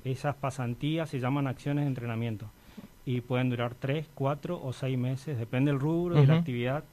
Esas 0.03 0.35
pasantías 0.35 1.09
se 1.09 1.19
llaman 1.19 1.47
acciones 1.47 1.85
de 1.85 1.89
entrenamiento 1.89 2.49
y 3.05 3.21
pueden 3.21 3.49
durar 3.49 3.73
3, 3.73 4.07
4 4.13 4.61
o 4.61 4.73
6 4.73 4.97
meses, 4.97 5.37
depende 5.37 5.71
del 5.71 5.79
rubro, 5.79 6.15
de 6.15 6.27
la 6.27 6.37
actividad 6.37 6.83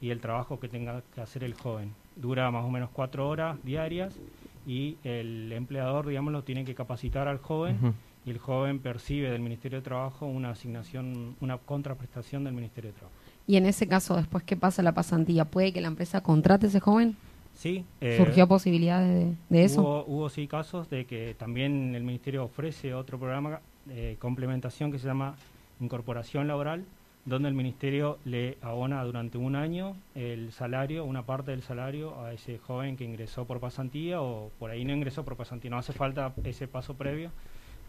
y 0.00 0.10
el 0.10 0.20
trabajo 0.20 0.60
que 0.60 0.68
tenga 0.68 1.02
que 1.14 1.20
hacer 1.20 1.44
el 1.44 1.54
joven. 1.54 1.94
Dura 2.16 2.50
más 2.50 2.64
o 2.64 2.70
menos 2.70 2.90
4 2.92 3.28
horas 3.28 3.56
diarias 3.64 4.18
y 4.66 4.96
el 5.04 5.52
empleador, 5.52 6.06
digamos, 6.06 6.32
lo 6.32 6.42
tiene 6.42 6.64
que 6.64 6.74
capacitar 6.74 7.28
al 7.28 7.38
joven 7.38 7.94
y 8.26 8.30
el 8.30 8.38
joven 8.38 8.78
percibe 8.80 9.30
del 9.30 9.42
Ministerio 9.42 9.78
de 9.78 9.82
Trabajo 9.84 10.26
una 10.26 10.50
asignación, 10.50 11.36
una 11.40 11.58
contraprestación 11.58 12.44
del 12.44 12.54
Ministerio 12.54 12.92
de 12.92 12.98
Trabajo. 12.98 13.23
Y 13.46 13.56
en 13.56 13.66
ese 13.66 13.86
caso, 13.86 14.16
después 14.16 14.42
que 14.44 14.56
pasa 14.56 14.82
la 14.82 14.92
pasantía, 14.92 15.44
¿puede 15.44 15.72
que 15.72 15.80
la 15.80 15.88
empresa 15.88 16.22
contrate 16.22 16.66
a 16.66 16.68
ese 16.70 16.80
joven? 16.80 17.16
Sí. 17.54 17.84
Eh, 18.00 18.16
¿Surgió 18.16 18.48
posibilidades 18.48 19.36
de, 19.48 19.64
eso? 19.64 20.04
Hubo, 20.06 20.28
sí 20.28 20.46
casos 20.46 20.90
de 20.90 21.06
que 21.06 21.34
también 21.38 21.94
el 21.94 22.02
Ministerio 22.02 22.44
ofrece 22.44 22.94
otro 22.94 23.18
programa 23.18 23.60
de 23.84 24.16
complementación 24.18 24.90
que 24.90 24.98
se 24.98 25.06
llama 25.06 25.36
Incorporación 25.80 26.48
Laboral, 26.48 26.84
donde 27.26 27.48
el 27.48 27.54
Ministerio 27.54 28.18
le 28.24 28.58
abona 28.60 29.02
durante 29.04 29.38
un 29.38 29.56
año 29.56 29.96
el 30.14 30.52
salario, 30.52 31.04
una 31.04 31.24
parte 31.24 31.52
del 31.52 31.62
salario 31.62 32.20
a 32.22 32.32
ese 32.32 32.58
joven 32.58 32.96
que 32.96 33.04
ingresó 33.04 33.46
por 33.46 33.60
pasantía 33.60 34.20
o 34.20 34.50
por 34.58 34.70
ahí 34.70 34.84
no 34.84 34.92
ingresó 34.92 35.24
por 35.24 35.36
pasantía. 35.36 35.70
No 35.70 35.78
hace 35.78 35.92
falta 35.92 36.34
ese 36.44 36.66
paso 36.66 36.94
previo, 36.94 37.30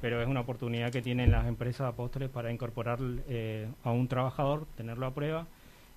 pero 0.01 0.21
es 0.21 0.27
una 0.27 0.41
oportunidad 0.41 0.91
que 0.91 1.01
tienen 1.01 1.31
las 1.31 1.47
empresas 1.47 1.87
apóstoles 1.87 2.29
para 2.29 2.51
incorporar 2.51 2.99
eh, 3.27 3.67
a 3.83 3.91
un 3.91 4.07
trabajador, 4.07 4.67
tenerlo 4.75 5.05
a 5.05 5.13
prueba 5.13 5.47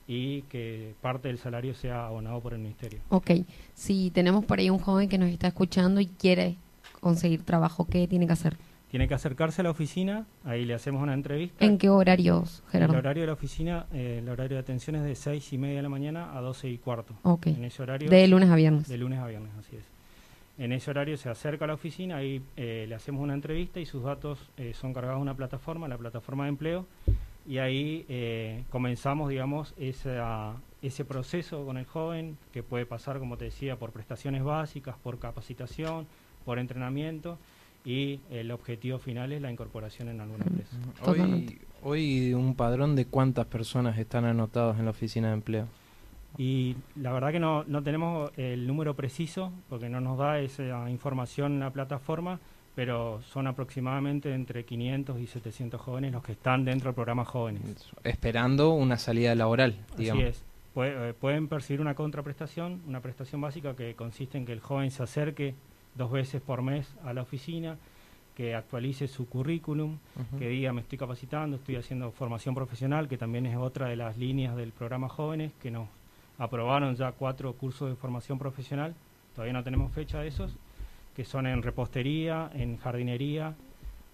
y 0.07 0.43
que 0.43 0.95
parte 1.03 1.29
del 1.29 1.39
salario 1.39 1.75
sea 1.75 2.07
abonado 2.07 2.41
por 2.41 2.55
el 2.55 2.61
ministerio. 2.61 3.01
Ok, 3.11 3.31
si 3.75 4.11
tenemos 4.11 4.45
por 4.45 4.59
ahí 4.59 4.71
un 4.71 4.79
joven 4.79 5.09
que 5.09 5.19
nos 5.19 5.29
está 5.29 5.49
escuchando 5.49 6.01
y 6.01 6.07
quiere 6.07 6.57
conseguir 7.01 7.43
trabajo, 7.45 7.87
¿qué 7.87 8.09
tiene 8.09 8.27
que 8.27 8.33
hacer? 8.33 8.57
Tiene 8.91 9.07
que 9.07 9.13
acercarse 9.13 9.61
a 9.61 9.65
la 9.65 9.71
oficina, 9.71 10.25
ahí 10.45 10.65
le 10.65 10.73
hacemos 10.73 11.03
una 11.03 11.13
entrevista. 11.13 11.63
¿En 11.63 11.77
qué 11.77 11.91
horarios, 11.91 12.63
Gerardo? 12.71 12.95
El 12.95 13.01
horario 13.01 13.23
de 13.23 13.27
la 13.27 13.33
oficina, 13.35 13.85
eh, 13.93 14.21
el 14.23 14.29
horario 14.31 14.57
de 14.57 14.63
atención 14.63 14.97
es 14.97 15.03
de 15.03 15.15
seis 15.15 15.53
y 15.53 15.59
media 15.59 15.77
de 15.77 15.83
la 15.83 15.91
mañana 15.91 16.35
a 16.35 16.41
12 16.41 16.71
y 16.71 16.79
cuarto. 16.79 17.15
Ok. 17.23 17.49
En 17.49 17.65
ese 17.65 17.83
horario. 17.83 18.09
De 18.09 18.27
lunes 18.29 18.49
a 18.49 18.57
viernes. 18.57 18.89
De 18.89 18.97
lunes 18.97 19.19
a 19.19 19.27
viernes, 19.27 19.53
así 19.59 19.77
es. 19.77 19.98
En 20.59 20.73
ese 20.73 20.91
horario 20.91 21.17
se 21.17 21.29
acerca 21.29 21.67
a 21.67 21.69
la 21.69 21.75
oficina, 21.75 22.17
ahí 22.17 22.43
eh, 22.57 22.87
le 22.89 22.95
hacemos 22.97 23.23
una 23.23 23.35
entrevista 23.35 23.79
y 23.79 23.87
sus 23.87 24.03
datos 24.03 24.41
eh, 24.57 24.75
son 24.75 24.93
cargados 24.93 25.19
en 25.19 25.23
una 25.23 25.35
plataforma, 25.35 25.87
la 25.87 25.97
plataforma 25.97 26.45
de 26.45 26.49
empleo, 26.49 26.85
y 27.47 27.59
ahí 27.59 28.05
eh, 28.09 28.65
comenzamos, 28.69 29.29
digamos, 29.29 29.73
ese 29.79 31.05
proceso 31.05 31.65
con 31.65 31.79
el 31.79 31.87
joven 31.87 32.37
que 32.53 32.65
puede 32.65 32.87
pasar, 32.87 33.21
como 33.21 33.37
te 33.37 33.47
decía, 33.47 33.77
por 33.77 33.93
prestaciones 33.93 34.43
básicas, 34.43 34.97
por 34.97 35.21
capacitación, 35.21 36.09
por 36.45 36.59
entrenamiento 36.59 37.39
y 37.85 38.19
el 38.29 38.51
objetivo 38.51 38.99
final 38.99 39.33
es 39.33 39.41
la 39.41 39.53
incorporación 39.53 40.09
en 40.09 40.21
alguna 40.21 40.45
empresa. 40.45 40.77
Hoy, 41.05 41.61
hoy 41.85 42.35
un 42.35 42.57
padrón 42.57 42.97
de 42.97 43.07
cuántas 43.07 43.47
personas 43.47 43.97
están 43.97 44.25
anotadas 44.25 44.77
en 44.81 44.87
la 44.87 44.91
oficina 44.91 45.29
de 45.29 45.35
empleo. 45.35 45.69
Y 46.37 46.77
la 46.97 47.13
verdad 47.13 47.33
que 47.33 47.41
no, 47.41 47.65
no 47.65 47.83
tenemos 47.83 48.31
el 48.37 48.67
número 48.67 48.95
preciso 48.95 49.53
porque 49.69 49.89
no 49.89 50.01
nos 50.01 50.19
da 50.19 50.39
esa 50.41 50.89
información 50.91 51.55
en 51.55 51.61
la 51.61 51.71
plataforma, 51.71 52.39
pero 52.75 53.21
son 53.23 53.47
aproximadamente 53.47 54.33
entre 54.33 54.65
500 54.65 55.19
y 55.21 55.27
700 55.27 55.81
jóvenes 55.81 56.13
los 56.13 56.23
que 56.23 56.33
están 56.33 56.65
dentro 56.65 56.91
del 56.91 56.95
programa 56.95 57.25
Jóvenes. 57.25 57.63
Esperando 58.05 58.71
una 58.71 58.99
salida 58.99 59.35
laboral, 59.35 59.77
digamos. 59.97 60.23
Así 60.23 60.31
es. 60.31 60.45
Eh, 60.77 61.13
pueden 61.19 61.49
percibir 61.49 61.81
una 61.81 61.95
contraprestación, 61.95 62.83
una 62.87 63.01
prestación 63.01 63.41
básica 63.41 63.75
que 63.75 63.95
consiste 63.95 64.39
en 64.39 64.47
que 64.47 64.53
el 64.53 64.61
joven 64.61 64.93
se 64.93 65.03
acerque 65.03 65.55
dos 65.97 66.13
veces 66.13 66.41
por 66.41 66.63
mes 66.63 66.95
a 67.05 67.13
la 67.13 67.23
oficina, 67.23 67.79
que 68.37 68.55
actualice 68.55 69.09
su 69.09 69.29
currículum, 69.29 69.99
que 70.39 70.49
diga 70.49 70.73
me 70.73 70.83
estoy 70.83 70.97
capacitando, 70.97 71.57
estoy 71.57 71.75
haciendo 71.75 72.13
formación 72.13 72.55
profesional, 72.55 73.09
que 73.09 73.19
también 73.19 73.47
es 73.47 73.57
otra 73.57 73.89
de 73.89 73.97
las 73.97 74.17
líneas 74.17 74.55
del 74.55 74.71
programa 74.71 75.09
Jóvenes, 75.09 75.51
que 75.61 75.73
nos 75.73 75.89
aprobaron 76.39 76.95
ya 76.97 77.13
cuatro 77.13 77.53
cursos 77.53 77.91
de 77.91 77.97
formación 77.97 78.39
profesional, 78.39 78.95
todavía 79.35 79.53
no 79.53 79.65
tenemos 79.65 79.93
fecha 79.93 80.21
de 80.21 80.29
esos, 80.29 80.53
que 81.15 81.25
son 81.25 81.47
en 81.47 81.63
repostería, 81.63 82.51
en 82.55 82.79
jardinería, 82.79 83.55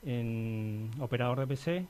en 0.04 0.90
operador 1.00 1.40
de 1.40 1.46
PC 1.46 1.86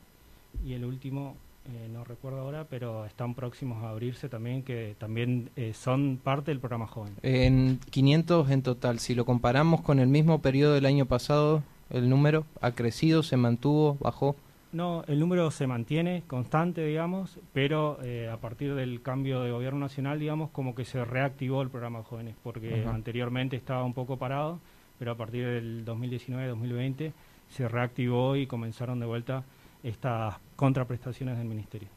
y 0.65 0.75
el 0.75 0.85
último 0.85 1.37
eh, 1.67 1.89
no 1.91 2.05
recuerdo 2.05 2.41
ahora, 2.41 2.67
pero 2.69 3.07
están 3.07 3.35
próximos 3.35 3.83
a 3.83 3.89
abrirse 3.89 4.29
también, 4.29 4.63
que 4.63 4.97
también 4.99 5.49
eh, 5.57 5.73
son 5.75 6.21
parte 6.23 6.51
del 6.51 6.61
programa 6.61 6.87
joven. 6.87 7.15
En 7.23 7.81
500 7.91 8.51
en 8.51 8.63
total, 8.63 8.99
si 8.99 9.15
lo 9.15 9.25
comparamos 9.25 9.81
con 9.81 9.99
el 9.99 10.09
mismo 10.09 10.43
periodo 10.43 10.75
del 10.75 10.85
año 10.85 11.07
pasado, 11.07 11.63
el 11.89 12.11
número 12.11 12.45
ha 12.61 12.73
crecido, 12.73 13.23
se 13.23 13.39
mantuvo, 13.39 13.97
bajó. 14.01 14.37
No, 14.75 15.05
el 15.07 15.21
número 15.21 15.53
se 15.53 15.69
mantiene 15.69 16.25
constante, 16.27 16.85
digamos, 16.85 17.39
pero 17.53 18.03
eh, 18.03 18.29
a 18.29 18.39
partir 18.39 18.75
del 18.75 19.03
cambio 19.03 19.41
de 19.41 19.53
gobierno 19.53 19.79
nacional, 19.79 20.19
digamos, 20.19 20.51
como 20.51 20.75
que 20.75 20.85
se 20.85 21.05
reactivó 21.05 21.63
el 21.63 21.71
programa 21.71 22.01
de 22.01 22.05
jóvenes, 22.07 22.35
porque 22.43 22.85
anteriormente 22.85 23.55
estaba 23.55 23.85
un 23.85 23.95
poco 23.95 24.17
parado, 24.17 24.59
pero 24.99 25.13
a 25.13 25.15
partir 25.15 25.47
del 25.47 25.85
2019-2020 25.85 27.13
se 27.51 27.69
reactivó 27.69 28.35
y 28.35 28.49
comenzaron 28.49 28.99
de 28.99 29.07
vuelta 29.07 29.45
estas 29.85 30.39
contraprestaciones 30.57 31.39
del 31.39 31.47
ministerio. 31.47 31.89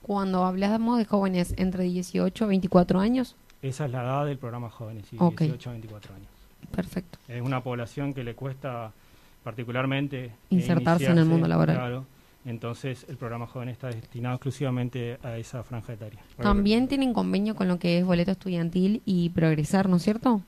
Cuando 0.00 0.44
hablamos 0.44 0.98
de 0.98 1.04
jóvenes 1.06 1.54
entre 1.56 1.82
18 1.82 2.44
y 2.44 2.48
24 2.48 3.00
años. 3.00 3.34
Esa 3.62 3.86
es 3.86 3.90
la 3.90 4.04
edad 4.04 4.26
del 4.26 4.38
programa 4.38 4.70
Jóvenes, 4.70 5.06
sí, 5.08 5.16
18 5.18 5.70
a 5.70 5.72
24 5.72 6.14
años. 6.14 6.28
Perfecto. 6.70 7.18
Es 7.26 7.42
una 7.42 7.64
población 7.64 8.14
que 8.14 8.22
le 8.22 8.36
cuesta 8.36 8.92
particularmente 9.42 10.32
insertarse 10.50 11.06
en 11.06 11.18
el 11.18 11.24
mundo 11.24 11.48
laboral. 11.48 12.04
Entonces, 12.44 13.06
el 13.08 13.16
programa 13.16 13.46
joven 13.46 13.68
está 13.68 13.88
destinado 13.88 14.34
exclusivamente 14.34 15.18
a 15.22 15.36
esa 15.38 15.62
franja 15.62 15.92
etaria. 15.92 16.18
También 16.40 16.88
tienen 16.88 17.12
convenio 17.12 17.54
con 17.54 17.68
lo 17.68 17.78
que 17.78 17.98
es 17.98 18.04
boleto 18.04 18.32
estudiantil 18.32 19.00
y 19.04 19.30
progresar, 19.30 19.88
¿no 19.88 19.96
es 19.96 20.02
cierto? 20.02 20.42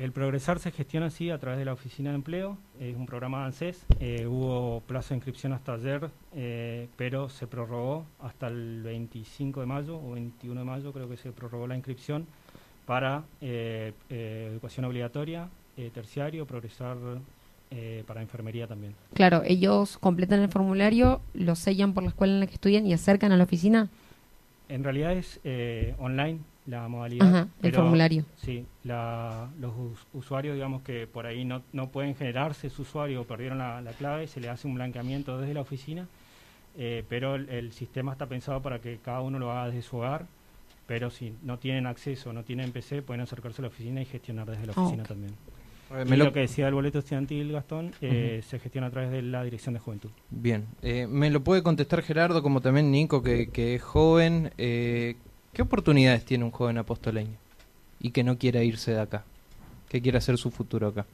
El 0.00 0.12
progresar 0.12 0.58
se 0.60 0.70
gestiona 0.70 1.06
así 1.06 1.28
a 1.28 1.36
través 1.36 1.58
de 1.58 1.66
la 1.66 1.74
oficina 1.74 2.08
de 2.08 2.16
empleo, 2.16 2.56
es 2.80 2.96
un 2.96 3.04
programa 3.04 3.44
ANSES, 3.44 3.84
eh, 3.98 4.26
hubo 4.26 4.80
plazo 4.86 5.10
de 5.10 5.16
inscripción 5.16 5.52
hasta 5.52 5.74
ayer, 5.74 6.08
eh, 6.34 6.88
pero 6.96 7.28
se 7.28 7.46
prorrogó 7.46 8.06
hasta 8.18 8.46
el 8.46 8.82
25 8.82 9.60
de 9.60 9.66
mayo 9.66 9.98
o 9.98 10.12
21 10.12 10.60
de 10.60 10.64
mayo, 10.64 10.92
creo 10.94 11.06
que 11.06 11.18
se 11.18 11.32
prorrogó 11.32 11.66
la 11.66 11.76
inscripción 11.76 12.26
para 12.86 13.24
eh, 13.42 13.92
educación 14.08 14.86
obligatoria, 14.86 15.50
terciario, 15.92 16.46
progresar 16.46 16.96
para 18.06 18.22
enfermería 18.22 18.66
también. 18.66 18.94
Claro, 19.14 19.42
ellos 19.44 19.98
completan 19.98 20.40
el 20.40 20.48
formulario, 20.48 21.20
lo 21.34 21.54
sellan 21.54 21.94
por 21.94 22.02
la 22.02 22.08
escuela 22.10 22.34
en 22.34 22.40
la 22.40 22.46
que 22.46 22.54
estudian 22.54 22.86
y 22.86 22.92
acercan 22.92 23.32
a 23.32 23.36
la 23.36 23.44
oficina. 23.44 23.88
En 24.68 24.84
realidad 24.84 25.12
es 25.12 25.40
online, 25.98 26.40
la 26.70 26.88
modalidad. 26.88 27.48
el 27.62 27.72
formulario. 27.72 28.24
Sí, 28.36 28.64
los 28.84 29.72
usuarios, 30.12 30.54
digamos 30.54 30.82
que 30.82 31.06
por 31.06 31.26
ahí 31.26 31.44
no, 31.44 31.62
no 31.72 31.88
pueden 31.88 32.14
generarse 32.14 32.70
su 32.70 32.82
usuario 32.82 33.22
o 33.22 33.24
perdieron 33.24 33.58
la, 33.58 33.82
clave, 33.98 34.26
se 34.26 34.40
le 34.40 34.48
hace 34.48 34.68
un 34.68 34.74
blanqueamiento 34.74 35.38
desde 35.38 35.54
la 35.54 35.60
oficina, 35.60 36.06
eh, 36.78 37.04
pero 37.08 37.34
el, 37.34 37.72
sistema 37.72 38.12
está 38.12 38.26
pensado 38.26 38.62
para 38.62 38.78
que 38.78 38.98
cada 38.98 39.20
uno 39.20 39.38
lo 39.38 39.50
haga 39.50 39.66
desde 39.66 39.82
su 39.82 39.96
hogar, 39.96 40.26
pero 40.86 41.10
si 41.10 41.34
no 41.42 41.58
tienen 41.58 41.86
acceso, 41.86 42.32
no 42.32 42.44
tienen 42.44 42.72
PC, 42.72 43.02
pueden 43.02 43.20
acercarse 43.20 43.60
a 43.60 43.62
la 43.62 43.68
oficina 43.68 44.00
y 44.00 44.04
gestionar 44.04 44.48
desde 44.48 44.66
la 44.66 44.72
oficina 44.72 45.02
también. 45.04 45.34
Lo... 45.90 46.32
que 46.32 46.40
decía 46.40 46.68
el 46.68 46.74
boleto 46.74 47.00
estudiantil, 47.00 47.52
Gastón, 47.52 47.92
eh, 48.00 48.42
se 48.46 48.58
gestiona 48.58 48.88
a 48.88 48.90
través 48.90 49.10
de 49.10 49.22
la 49.22 49.44
Dirección 49.44 49.74
de 49.74 49.80
Juventud. 49.80 50.10
Bien, 50.30 50.66
eh, 50.82 51.06
me 51.06 51.30
lo 51.30 51.42
puede 51.42 51.62
contestar 51.62 52.02
Gerardo, 52.02 52.42
como 52.42 52.60
también 52.60 52.90
Nico, 52.90 53.22
que, 53.22 53.48
que 53.48 53.74
es 53.74 53.82
joven. 53.82 54.52
¿Qué 54.56 55.62
oportunidades 55.62 56.24
tiene 56.24 56.44
un 56.44 56.52
joven 56.52 56.78
apostoleño 56.78 57.36
y 57.98 58.12
que 58.12 58.22
no 58.22 58.38
quiera 58.38 58.62
irse 58.62 58.92
de 58.92 59.00
acá? 59.00 59.24
¿Qué 59.88 60.00
quiere 60.00 60.18
hacer 60.18 60.38
su 60.38 60.50
futuro 60.50 60.88
acá? 60.88 61.06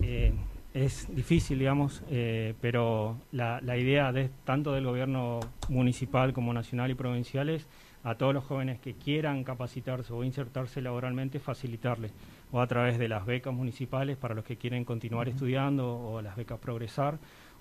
Eh, 0.00 0.32
es 0.72 1.14
difícil, 1.14 1.58
digamos, 1.58 2.02
eh, 2.10 2.54
pero 2.60 3.18
la, 3.32 3.60
idea 3.76 4.12
de 4.12 4.30
tanto 4.44 4.72
del 4.72 4.86
gobierno 4.86 5.40
municipal 5.68 6.32
como 6.32 6.54
nacional 6.54 6.90
y 6.90 6.94
provincial 6.94 7.50
es 7.50 7.66
a 8.02 8.14
todos 8.14 8.32
los 8.32 8.44
jóvenes 8.44 8.80
que 8.80 8.94
quieran 8.94 9.44
capacitarse 9.44 10.12
o 10.12 10.24
insertarse 10.24 10.80
laboralmente, 10.80 11.38
facilitarles, 11.38 12.12
o 12.52 12.60
a 12.60 12.66
través 12.66 12.98
de 12.98 13.08
las 13.08 13.26
becas 13.26 13.54
municipales 13.54 14.16
para 14.16 14.34
los 14.34 14.44
que 14.44 14.56
quieren 14.56 14.84
continuar 14.84 15.28
estudiando 15.28 15.98
o 15.98 16.22
las 16.22 16.36
becas 16.36 16.58
progresar, 16.58 17.18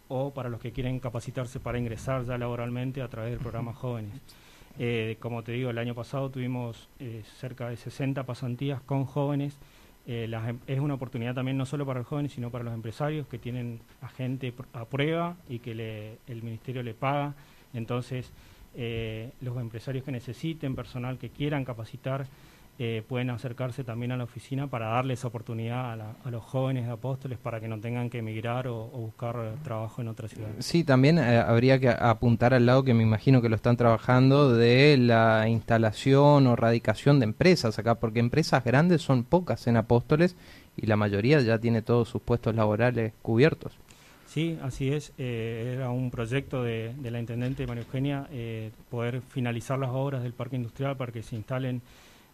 o 0.08 0.34
para 0.34 0.50
los 0.50 0.60
que 0.60 0.72
quieren 0.72 1.00
capacitarse 1.00 1.60
para 1.60 1.77
ingresar 1.77 2.25
ya 2.25 2.38
laboralmente 2.38 3.01
a 3.01 3.08
través 3.08 3.31
del 3.31 3.39
programa 3.39 3.74
Jóvenes. 3.74 4.19
Eh, 4.81 5.17
como 5.19 5.43
te 5.43 5.51
digo, 5.51 5.69
el 5.69 5.77
año 5.77 5.93
pasado 5.93 6.29
tuvimos 6.29 6.88
eh, 7.00 7.24
cerca 7.38 7.69
de 7.69 7.75
60 7.75 8.25
pasantías 8.25 8.81
con 8.81 9.03
jóvenes. 9.03 9.58
Eh, 10.08 10.24
em, 10.31 10.60
es 10.67 10.79
una 10.79 10.93
oportunidad 10.93 11.36
también 11.36 11.58
no 11.58 11.65
solo 11.65 11.86
para 11.86 12.00
los 12.00 12.08
jóvenes, 12.08 12.31
sino 12.31 12.50
para 12.50 12.63
los 12.63 12.74
empresarios 12.74 13.27
que 13.27 13.38
tienen 13.38 13.81
a 14.01 14.08
gente 14.08 14.53
a 14.74 14.86
prueba 14.86 15.36
y 15.50 15.60
que 15.60 16.17
el 16.27 16.43
ministerio 16.43 16.81
le 16.81 16.93
paga. 16.93 17.36
Entonces, 17.74 18.31
los 19.41 19.58
empresarios 19.58 20.05
que 20.05 20.12
necesiten 20.12 20.75
personal, 20.75 21.17
que 21.17 21.29
quieran 21.29 21.65
capacitar, 21.65 22.25
eh, 22.81 23.03
pueden 23.05 23.29
acercarse 23.29 23.83
también 23.83 24.13
a 24.13 24.15
la 24.15 24.24
oficina 24.24 24.67
para 24.67 24.88
darles 24.88 25.25
oportunidad 25.25 26.00
a, 26.24 26.31
los 26.31 26.41
jóvenes 26.41 26.86
de 26.86 26.93
apóstoles 26.93 27.38
para 27.38 27.59
que 27.59 27.67
no 27.67 27.77
tengan 27.81 28.09
que 28.09 28.19
emigrar 28.19 28.69
o, 28.69 28.86
buscar 28.86 29.55
trabajo 29.65 30.01
en 30.01 30.07
otra 30.07 30.29
ciudad. 30.29 30.48
Sí, 30.59 30.86
también 30.86 31.17
eh, 31.17 31.39
habría 31.39 31.77
que 31.77 31.89
apuntar 31.89 32.53
al 32.53 32.65
lado 32.65 32.86
que 32.86 32.93
me 32.93 33.03
imagino 33.03 33.41
que 33.41 33.50
lo 33.50 33.57
están 33.57 33.75
trabajando 33.75 34.53
de 34.53 34.95
la 34.95 35.50
instalación 35.50 36.48
o 36.48 36.55
radicación 36.55 37.19
de 37.19 37.25
empresas 37.25 37.77
acá, 37.79 37.95
porque 37.95 38.21
empresas 38.21 38.63
grandes 38.63 39.01
son 39.01 39.25
pocas 39.25 39.67
en 39.67 39.75
apóstoles 39.75 40.38
y 40.77 40.86
la 40.86 40.95
mayoría 40.95 41.41
ya 41.41 41.59
tiene 41.59 41.81
todos 41.81 42.07
sus 42.07 42.21
puestos 42.21 42.55
laborales 42.55 43.12
cubiertos. 43.21 43.77
Sí, 44.25 44.57
así 44.62 44.93
es. 44.93 45.12
Eh, 45.17 45.74
era 45.75 45.89
un 45.89 46.12
proyecto 46.12 46.63
de, 46.63 46.93
de, 46.98 47.12
la 47.12 47.19
intendente 47.19 47.67
María 47.67 47.83
Eugenia 47.83 48.29
poder 48.89 49.19
finalizar 49.19 49.77
las 49.77 49.89
obras 49.89 50.24
del 50.24 50.31
parque 50.31 50.55
industrial 50.55 50.95
para 50.95 51.12
que 51.12 51.24
se 51.24 51.36
instalen 51.36 51.81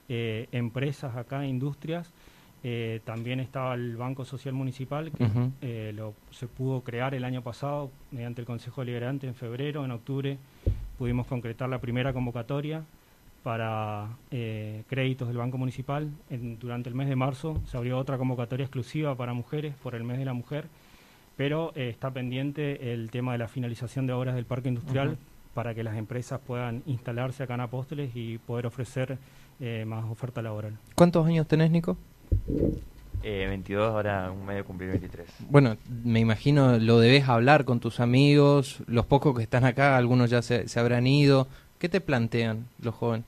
eh, 0.07 0.47
empresas 0.51 1.15
acá, 1.15 1.45
industrias. 1.45 2.11
Eh, 2.63 3.01
también 3.05 3.39
estaba 3.39 3.75
el 3.75 3.95
Banco 3.95 4.25
Social 4.25 4.53
Municipal, 4.53 5.11
que 5.11 5.27
eh, 5.61 5.93
lo, 5.95 6.13
se 6.31 6.47
pudo 6.47 6.81
crear 6.81 7.13
el 7.13 7.23
año 7.23 7.43
pasado 7.43 7.91
mediante 8.11 8.41
el 8.41 8.47
Consejo 8.47 8.81
Deliberante 8.81 9.27
en 9.27 9.35
febrero, 9.35 9.85
en 9.85 9.91
octubre 9.91 10.37
pudimos 10.97 11.27
concretar 11.27 11.69
la 11.69 11.79
primera 11.79 12.13
convocatoria 12.13 12.83
para 13.43 14.07
créditos 14.29 15.27
del 15.27 15.37
Banco 15.37 15.59
Municipal. 15.59 16.09
durante 16.59 16.89
el 16.89 16.95
mes 16.95 17.09
de 17.09 17.15
marzo 17.15 17.61
se 17.65 17.77
abrió 17.77 17.99
otra 17.99 18.17
convocatoria 18.17 18.63
exclusiva 18.63 19.13
para 19.13 19.33
mujeres 19.33 19.75
por 19.83 19.93
el 19.93 20.03
mes 20.03 20.17
de 20.17 20.25
la 20.25 20.33
mujer, 20.33 20.65
pero 21.37 21.71
está 21.75 22.09
pendiente 22.09 22.93
el 22.93 23.11
tema 23.11 23.33
de 23.33 23.37
la 23.37 23.47
finalización 23.47 24.07
de 24.07 24.13
obras 24.13 24.33
del 24.33 24.45
parque 24.45 24.69
industrial 24.69 25.17
para 25.55 25.73
que 25.73 25.83
las 25.83 25.95
empresas 25.97 26.39
puedan 26.45 26.83
instalarse 26.85 27.41
acá 27.41 27.55
en 27.55 27.61
Apóstoles 27.61 28.11
y 28.13 28.37
poder 28.37 28.67
ofrecer 28.67 29.17
eh, 29.59 29.85
más 29.87 30.03
oferta 30.05 30.41
laboral. 30.41 30.77
¿Cuántos 30.95 31.25
años 31.25 31.47
tenés, 31.47 31.71
Nico? 31.71 31.97
Eh, 33.23 33.45
22, 33.47 33.89
ahora 33.89 34.29
un 34.31 34.45
mes 34.45 34.57
de 34.57 34.63
cumplir 34.63 34.91
23. 34.91 35.27
Bueno, 35.49 35.77
me 36.03 36.19
imagino 36.19 36.77
lo 36.77 36.99
debes 36.99 37.27
hablar 37.29 37.63
con 37.63 37.79
tus 37.79 38.01
amigos, 38.01 38.83
los 38.85 39.05
pocos 39.05 39.35
que 39.35 39.43
están 39.43 39.63
acá, 39.63 39.95
algunos 39.95 40.29
ya 40.29 40.41
se, 40.41 40.67
habrán 40.77 41.07
ido. 41.07 41.47
¿Qué 41.79 41.87
te 41.87 42.01
plantean 42.01 42.67
los 42.81 42.93
jóvenes? 42.93 43.25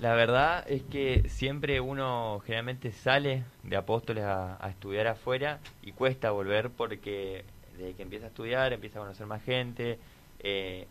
La 0.00 0.14
verdad 0.14 0.64
es 0.68 0.82
que 0.82 1.28
siempre 1.28 1.80
uno 1.80 2.40
generalmente 2.46 2.92
sale 2.92 3.42
de 3.64 3.76
apóstoles 3.76 4.24
a, 4.24 4.58
estudiar 4.70 5.08
afuera 5.08 5.58
y 5.82 5.92
cuesta 5.92 6.30
volver 6.30 6.70
porque 6.70 7.44
desde 7.76 7.94
que 7.94 8.02
empieza 8.02 8.26
a 8.26 8.28
estudiar 8.28 8.72
empieza 8.72 9.00
a 9.00 9.02
conocer 9.02 9.26
más 9.26 9.42
gente, 9.42 9.98
eh, 10.40 10.86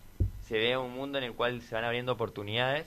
se 0.47 0.57
ve 0.57 0.77
un 0.77 0.93
mundo 0.93 1.17
en 1.17 1.23
el 1.23 1.33
cual 1.33 1.61
se 1.61 1.75
van 1.75 1.83
abriendo 1.83 2.13
oportunidades 2.13 2.85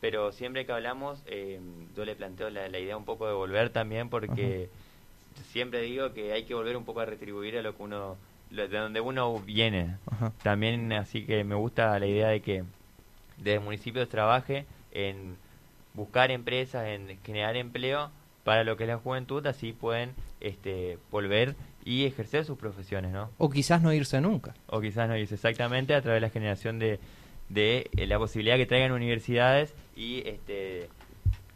pero 0.00 0.32
siempre 0.32 0.64
que 0.64 0.72
hablamos 0.72 1.22
eh, 1.26 1.60
yo 1.96 2.04
le 2.04 2.14
planteo 2.14 2.50
la, 2.50 2.68
idea 2.68 2.96
un 2.96 3.04
poco 3.04 3.26
de 3.26 3.34
volver 3.34 3.70
también 3.70 4.08
porque 4.08 4.68
siempre 5.50 5.82
digo 5.82 6.12
que 6.12 6.32
hay 6.32 6.44
que 6.44 6.54
volver 6.54 6.76
un 6.76 6.84
poco 6.84 7.00
a 7.00 7.06
retribuir 7.06 7.58
a 7.58 7.62
lo 7.62 7.76
que 7.76 7.82
uno 7.82 8.16
de 8.50 8.68
donde 8.68 9.00
uno 9.00 9.38
viene. 9.40 9.96
También 10.42 10.92
así 10.92 11.24
que 11.24 11.44
me 11.44 11.54
gusta 11.54 11.98
la 11.98 12.06
idea 12.06 12.28
de 12.28 12.40
que 12.40 12.64
desde 13.36 13.60
municipios 13.60 14.08
trabaje 14.08 14.66
en 14.92 15.36
buscar 15.94 16.30
empresas 16.30 16.86
en 16.86 17.18
generar 17.24 17.56
empleo 17.56 18.10
para 18.48 18.64
lo 18.64 18.78
que 18.78 18.84
es 18.84 18.88
la 18.88 18.96
juventud 18.96 19.46
así 19.46 19.74
pueden 19.74 20.12
este 20.40 20.96
volver 21.10 21.54
y 21.84 22.06
ejercer 22.06 22.46
sus 22.46 22.56
profesiones 22.56 23.12
no 23.12 23.28
o 23.36 23.50
quizás 23.50 23.82
no 23.82 23.92
irse 23.92 24.22
nunca 24.22 24.54
o 24.68 24.80
quizás 24.80 25.06
no 25.06 25.18
irse 25.18 25.34
exactamente 25.34 25.94
a 25.94 26.00
través 26.00 26.16
de 26.16 26.26
la 26.26 26.30
generación 26.30 26.78
de 26.78 26.98
de 27.50 27.90
eh, 27.94 28.06
la 28.06 28.18
posibilidad 28.18 28.56
que 28.56 28.64
traigan 28.64 28.92
universidades 28.92 29.74
y 29.94 30.26
este 30.26 30.88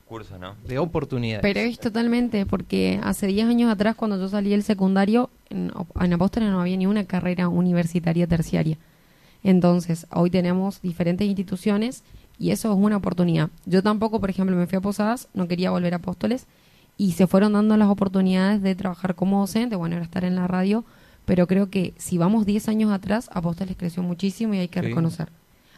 cursos, 0.04 0.38
¿no? 0.38 0.54
De 0.68 0.78
oportunidades. 0.78 1.40
Pero 1.40 1.60
es 1.60 1.78
totalmente, 1.78 2.44
porque 2.44 3.00
hace 3.02 3.26
10 3.26 3.46
años 3.46 3.72
atrás, 3.72 3.96
cuando 3.96 4.18
yo 4.18 4.28
salí 4.28 4.50
del 4.50 4.62
secundario, 4.62 5.30
en, 5.48 5.72
en 5.98 6.12
Apóstoles 6.12 6.50
no 6.50 6.60
había 6.60 6.76
ni 6.76 6.84
una 6.84 7.06
carrera 7.06 7.48
universitaria 7.48 8.26
terciaria. 8.26 8.76
Entonces, 9.42 10.06
hoy 10.10 10.28
tenemos 10.28 10.82
diferentes 10.82 11.26
instituciones 11.26 12.04
y 12.38 12.50
eso 12.50 12.70
es 12.70 12.78
una 12.78 12.98
oportunidad. 12.98 13.48
Yo 13.64 13.82
tampoco, 13.82 14.20
por 14.20 14.28
ejemplo, 14.28 14.54
me 14.54 14.66
fui 14.66 14.76
a 14.76 14.82
Posadas, 14.82 15.30
no 15.32 15.48
quería 15.48 15.70
volver 15.70 15.94
a 15.94 15.96
Apóstoles 15.96 16.46
y 16.96 17.12
se 17.12 17.26
fueron 17.26 17.54
dando 17.54 17.76
las 17.76 17.88
oportunidades 17.88 18.62
de 18.62 18.74
trabajar 18.74 19.14
como 19.14 19.40
docente, 19.40 19.76
bueno, 19.76 19.96
era 19.96 20.04
estar 20.04 20.24
en 20.24 20.36
la 20.36 20.46
radio, 20.46 20.84
pero 21.24 21.46
creo 21.46 21.70
que 21.70 21.94
si 21.96 22.18
vamos 22.18 22.46
10 22.46 22.68
años 22.68 22.92
atrás, 22.92 23.30
Apóstoles 23.32 23.76
creció 23.76 24.02
muchísimo 24.02 24.54
y 24.54 24.58
hay 24.58 24.68
que 24.68 24.82
reconocer. 24.82 25.28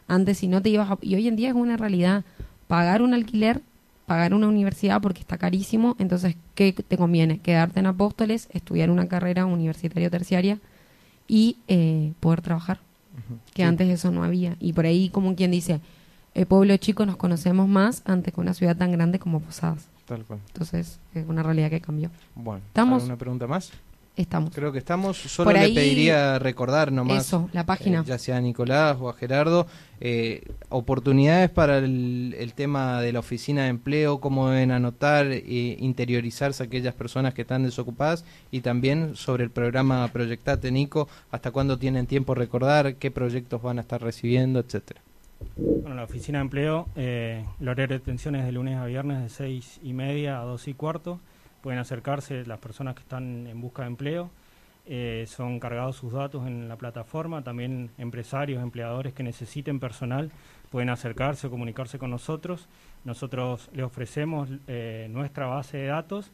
Antes 0.08 0.38
si 0.38 0.48
no 0.48 0.60
te 0.60 0.70
ibas 0.70 0.90
a... 0.90 0.98
Y 1.00 1.14
hoy 1.14 1.28
en 1.28 1.36
día 1.36 1.48
es 1.50 1.54
una 1.54 1.76
realidad 1.76 2.24
pagar 2.66 3.02
un 3.02 3.14
alquiler, 3.14 3.62
pagar 4.06 4.34
una 4.34 4.48
universidad 4.48 5.00
porque 5.00 5.20
está 5.20 5.38
carísimo, 5.38 5.96
entonces, 5.98 6.36
¿qué 6.54 6.72
te 6.72 6.96
conviene? 6.96 7.38
Quedarte 7.38 7.80
en 7.80 7.86
Apóstoles, 7.86 8.48
estudiar 8.52 8.90
una 8.90 9.08
carrera 9.08 9.46
universitaria 9.46 10.10
terciaria 10.10 10.58
y 11.26 11.56
eh, 11.68 12.12
poder 12.20 12.42
trabajar, 12.42 12.80
que 13.54 13.64
antes 13.64 13.88
eso 13.88 14.10
no 14.10 14.24
había. 14.24 14.56
Y 14.60 14.72
por 14.72 14.84
ahí, 14.86 15.08
como 15.08 15.34
quien 15.36 15.50
dice, 15.50 15.80
el 16.34 16.46
pueblo 16.46 16.76
chico 16.76 17.06
nos 17.06 17.16
conocemos 17.16 17.68
más 17.68 18.02
antes 18.04 18.34
que 18.34 18.40
una 18.40 18.54
ciudad 18.54 18.76
tan 18.76 18.92
grande 18.92 19.18
como 19.18 19.40
Posadas. 19.40 19.88
Tal 20.06 20.24
cual. 20.24 20.40
Entonces, 20.48 21.00
es 21.14 21.26
una 21.26 21.42
realidad 21.42 21.70
que 21.70 21.80
cambió. 21.80 22.10
Bueno, 22.34 22.62
¿Estamos? 22.66 23.04
¿una 23.04 23.16
pregunta 23.16 23.46
más? 23.46 23.72
estamos. 24.16 24.54
Creo 24.54 24.72
que 24.72 24.78
estamos. 24.78 25.16
Solo 25.16 25.52
le 25.52 25.70
pediría 25.70 26.38
recordar 26.38 26.92
nomás. 26.92 27.26
Eso, 27.26 27.48
la 27.52 27.66
página. 27.66 28.00
Eh, 28.00 28.04
ya 28.06 28.18
sea 28.18 28.36
a 28.36 28.40
Nicolás 28.40 28.96
o 29.00 29.08
a 29.08 29.14
Gerardo, 29.14 29.66
eh, 30.00 30.42
oportunidades 30.68 31.50
para 31.50 31.78
el, 31.78 32.52
tema 32.54 33.00
de 33.00 33.12
la 33.12 33.18
oficina 33.20 33.64
de 33.64 33.68
empleo, 33.68 34.20
cómo 34.20 34.50
deben 34.50 34.70
anotar 34.70 35.26
e 35.26 35.76
interiorizarse 35.80 36.62
aquellas 36.62 36.94
personas 36.94 37.34
que 37.34 37.42
están 37.42 37.64
desocupadas 37.64 38.24
y 38.50 38.60
también 38.60 39.16
sobre 39.16 39.44
el 39.44 39.50
programa 39.50 40.06
Proyectate 40.08 40.70
Nico, 40.70 41.08
hasta 41.30 41.50
cuándo 41.50 41.78
tienen 41.78 42.06
tiempo 42.06 42.34
recordar, 42.34 42.96
qué 42.96 43.10
proyectos 43.10 43.62
van 43.62 43.78
a 43.78 43.82
estar 43.82 44.02
recibiendo, 44.02 44.60
etcétera. 44.60 45.00
Bueno, 45.56 45.94
la 45.94 46.04
oficina 46.04 46.38
de 46.38 46.42
empleo, 46.42 46.88
eh, 46.96 47.44
el 47.60 47.74
de 47.74 47.94
atención 47.94 48.34
es 48.34 48.44
de 48.44 48.52
lunes 48.52 48.76
a 48.76 48.86
viernes 48.86 49.22
de 49.22 49.28
seis 49.28 49.80
y 49.82 49.92
media 49.92 50.40
a 50.40 50.44
dos 50.44 50.66
y 50.68 50.74
cuarto. 50.74 51.20
Pueden 51.62 51.78
acercarse 51.78 52.44
las 52.44 52.58
personas 52.58 52.94
que 52.94 53.02
están 53.02 53.46
en 53.46 53.60
busca 53.60 53.82
de 53.82 53.88
empleo. 53.88 54.30
Eh, 54.86 55.24
son 55.28 55.60
cargados 55.60 55.96
sus 55.96 56.12
datos 56.12 56.46
en 56.46 56.68
la 56.68 56.76
plataforma. 56.76 57.42
También 57.42 57.90
empresarios, 57.98 58.62
empleadores 58.62 59.14
que 59.14 59.22
necesiten 59.22 59.80
personal 59.80 60.30
pueden 60.70 60.90
acercarse 60.90 61.46
o 61.46 61.50
comunicarse 61.50 61.98
con 61.98 62.10
nosotros. 62.10 62.68
Nosotros 63.04 63.70
les 63.72 63.86
ofrecemos 63.86 64.48
eh, 64.66 65.06
nuestra 65.10 65.46
base 65.46 65.78
de 65.78 65.86
datos 65.86 66.32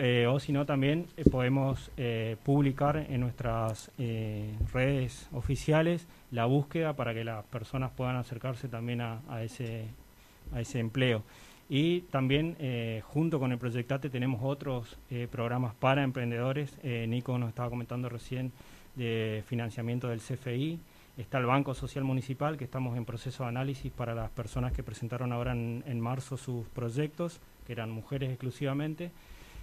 eh, 0.00 0.26
o 0.26 0.40
si 0.40 0.52
no 0.52 0.66
también 0.66 1.06
podemos 1.30 1.90
publicar 2.42 2.96
en 2.96 3.20
nuestras 3.20 3.90
redes 4.72 5.28
oficiales 5.32 6.06
la 6.30 6.46
búsqueda 6.46 6.94
para 6.94 7.14
que 7.14 7.24
las 7.24 7.44
personas 7.44 7.90
puedan 7.90 8.16
acercarse 8.16 8.68
también 8.68 9.00
a, 9.00 9.42
ese, 9.42 9.86
a 10.52 10.60
ese 10.60 10.78
empleo. 10.78 11.22
Y 11.68 12.00
también 12.02 12.56
eh, 12.58 13.02
junto 13.06 13.38
con 13.38 13.52
el 13.52 13.58
Proyectate 13.58 14.10
tenemos 14.10 14.40
otros 14.42 14.98
eh, 15.10 15.28
programas 15.30 15.74
para 15.74 16.02
emprendedores. 16.02 16.76
Eh, 16.82 17.06
Nico 17.08 17.38
nos 17.38 17.48
estaba 17.48 17.70
comentando 17.70 18.08
recién 18.08 18.52
de 18.96 19.44
financiamiento 19.46 20.08
del 20.08 20.20
CFI. 20.20 20.80
Está 21.16 21.38
el 21.38 21.46
Banco 21.46 21.74
Social 21.74 22.02
Municipal, 22.02 22.56
que 22.56 22.64
estamos 22.64 22.96
en 22.96 23.04
proceso 23.04 23.44
de 23.44 23.50
análisis 23.50 23.92
para 23.92 24.14
las 24.14 24.30
personas 24.30 24.72
que 24.72 24.82
presentaron 24.82 25.32
ahora 25.32 25.52
en 25.52 26.00
marzo 26.00 26.36
sus 26.36 26.66
proyectos, 26.68 27.40
que 27.66 27.72
eran 27.72 27.90
mujeres 27.90 28.30
exclusivamente. 28.30 29.12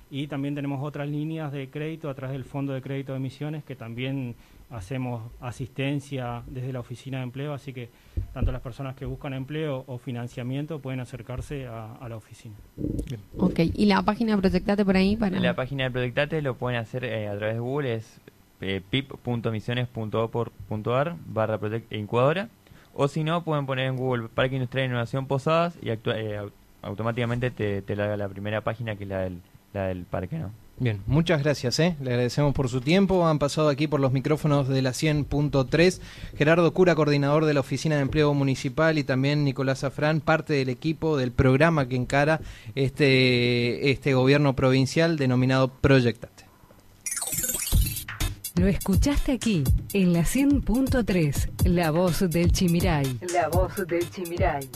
Y 0.09 0.27
también 0.27 0.55
tenemos 0.55 0.83
otras 0.83 1.09
líneas 1.09 1.51
de 1.51 1.69
crédito 1.69 2.09
a 2.09 2.13
través 2.13 2.33
del 2.33 2.45
Fondo 2.45 2.73
de 2.73 2.81
Crédito 2.81 3.11
de 3.11 3.17
Emisiones, 3.17 3.63
que 3.63 3.75
también 3.75 4.35
hacemos 4.69 5.31
asistencia 5.39 6.43
desde 6.47 6.73
la 6.73 6.81
oficina 6.81 7.19
de 7.19 7.23
empleo, 7.23 7.53
así 7.53 7.71
que 7.73 7.89
tanto 8.33 8.51
las 8.51 8.61
personas 8.61 8.95
que 8.95 9.05
buscan 9.05 9.33
empleo 9.33 9.85
o 9.87 9.97
financiamiento 9.97 10.79
pueden 10.79 10.99
acercarse 10.99 11.65
a, 11.67 12.05
la 12.07 12.17
oficina. 12.17 12.53
Ok, 13.37 13.61
¿y 13.73 13.85
la 13.85 14.03
página 14.03 14.35
de 14.35 14.41
Proyectate 14.41 14.83
por 14.83 14.97
ahí? 14.97 15.15
para 15.15 15.39
La 15.39 15.55
página 15.55 15.85
de 15.85 15.91
Proyectate 15.91 16.41
lo 16.41 16.55
pueden 16.55 16.79
hacer 16.79 17.05
eh, 17.05 17.27
a 17.27 17.37
través 17.37 17.55
de 17.55 17.61
Google, 17.61 17.93
es 17.95 18.19
eh, 18.61 18.81
pip.misiones.org.ar 18.89 21.15
barra 21.27 21.59
incubadora, 21.91 22.49
o 22.93 23.07
si 23.07 23.23
no, 23.23 23.43
pueden 23.43 23.65
poner 23.65 23.87
en 23.87 23.95
Google 23.95 24.27
Parque 24.27 24.55
Industrial 24.55 24.87
de 24.87 24.93
Innovación 24.93 25.27
Posadas 25.27 25.77
y 25.81 25.91
eh, 25.91 26.41
automáticamente 26.81 27.51
te, 27.51 27.81
te 27.81 27.95
la, 27.95 28.17
la 28.17 28.27
primera 28.27 28.59
página 28.61 28.95
que 28.95 29.03
es 29.03 29.09
la 29.09 29.19
del, 29.19 29.39
la 29.77 29.87
del 29.87 30.05
parque, 30.05 30.37
¿no? 30.37 30.51
Bien, 30.79 31.01
muchas 31.07 31.41
gracias, 31.41 31.79
¿eh? 31.79 31.95
le 31.99 32.11
agradecemos 32.11 32.53
por 32.53 32.69
su 32.69 32.81
tiempo. 32.81 33.27
Han 33.27 33.39
pasado 33.39 33.69
aquí 33.69 33.87
por 33.87 33.99
los 33.99 34.11
micrófonos 34.11 34.67
de 34.67 34.83
la 34.83 34.91
100.3 34.91 35.99
Gerardo 36.37 36.71
Cura, 36.71 36.93
coordinador 36.93 37.45
de 37.45 37.55
la 37.55 37.61
Oficina 37.61 37.95
de 37.95 38.03
Empleo 38.03 38.31
Municipal, 38.35 38.99
y 38.99 39.03
también 39.03 39.43
Nicolás 39.43 39.83
Afrán, 39.83 40.21
parte 40.21 40.53
del 40.53 40.69
equipo 40.69 41.17
del 41.17 41.31
programa 41.31 41.87
que 41.87 41.95
encara 41.95 42.41
este, 42.75 43.89
este 43.89 44.13
gobierno 44.13 44.55
provincial 44.55 45.17
denominado 45.17 45.69
Proyectate. 45.69 46.45
Lo 48.53 48.67
escuchaste 48.67 49.31
aquí, 49.31 49.63
en 49.93 50.13
la 50.13 50.21
100.3, 50.21 51.67
La 51.67 51.89
Voz 51.89 52.27
del 52.29 52.51
Chimiray. 52.51 53.19
La 53.33 53.49
Voz 53.49 53.75
del 53.87 54.07
Chimiray. 54.11 54.69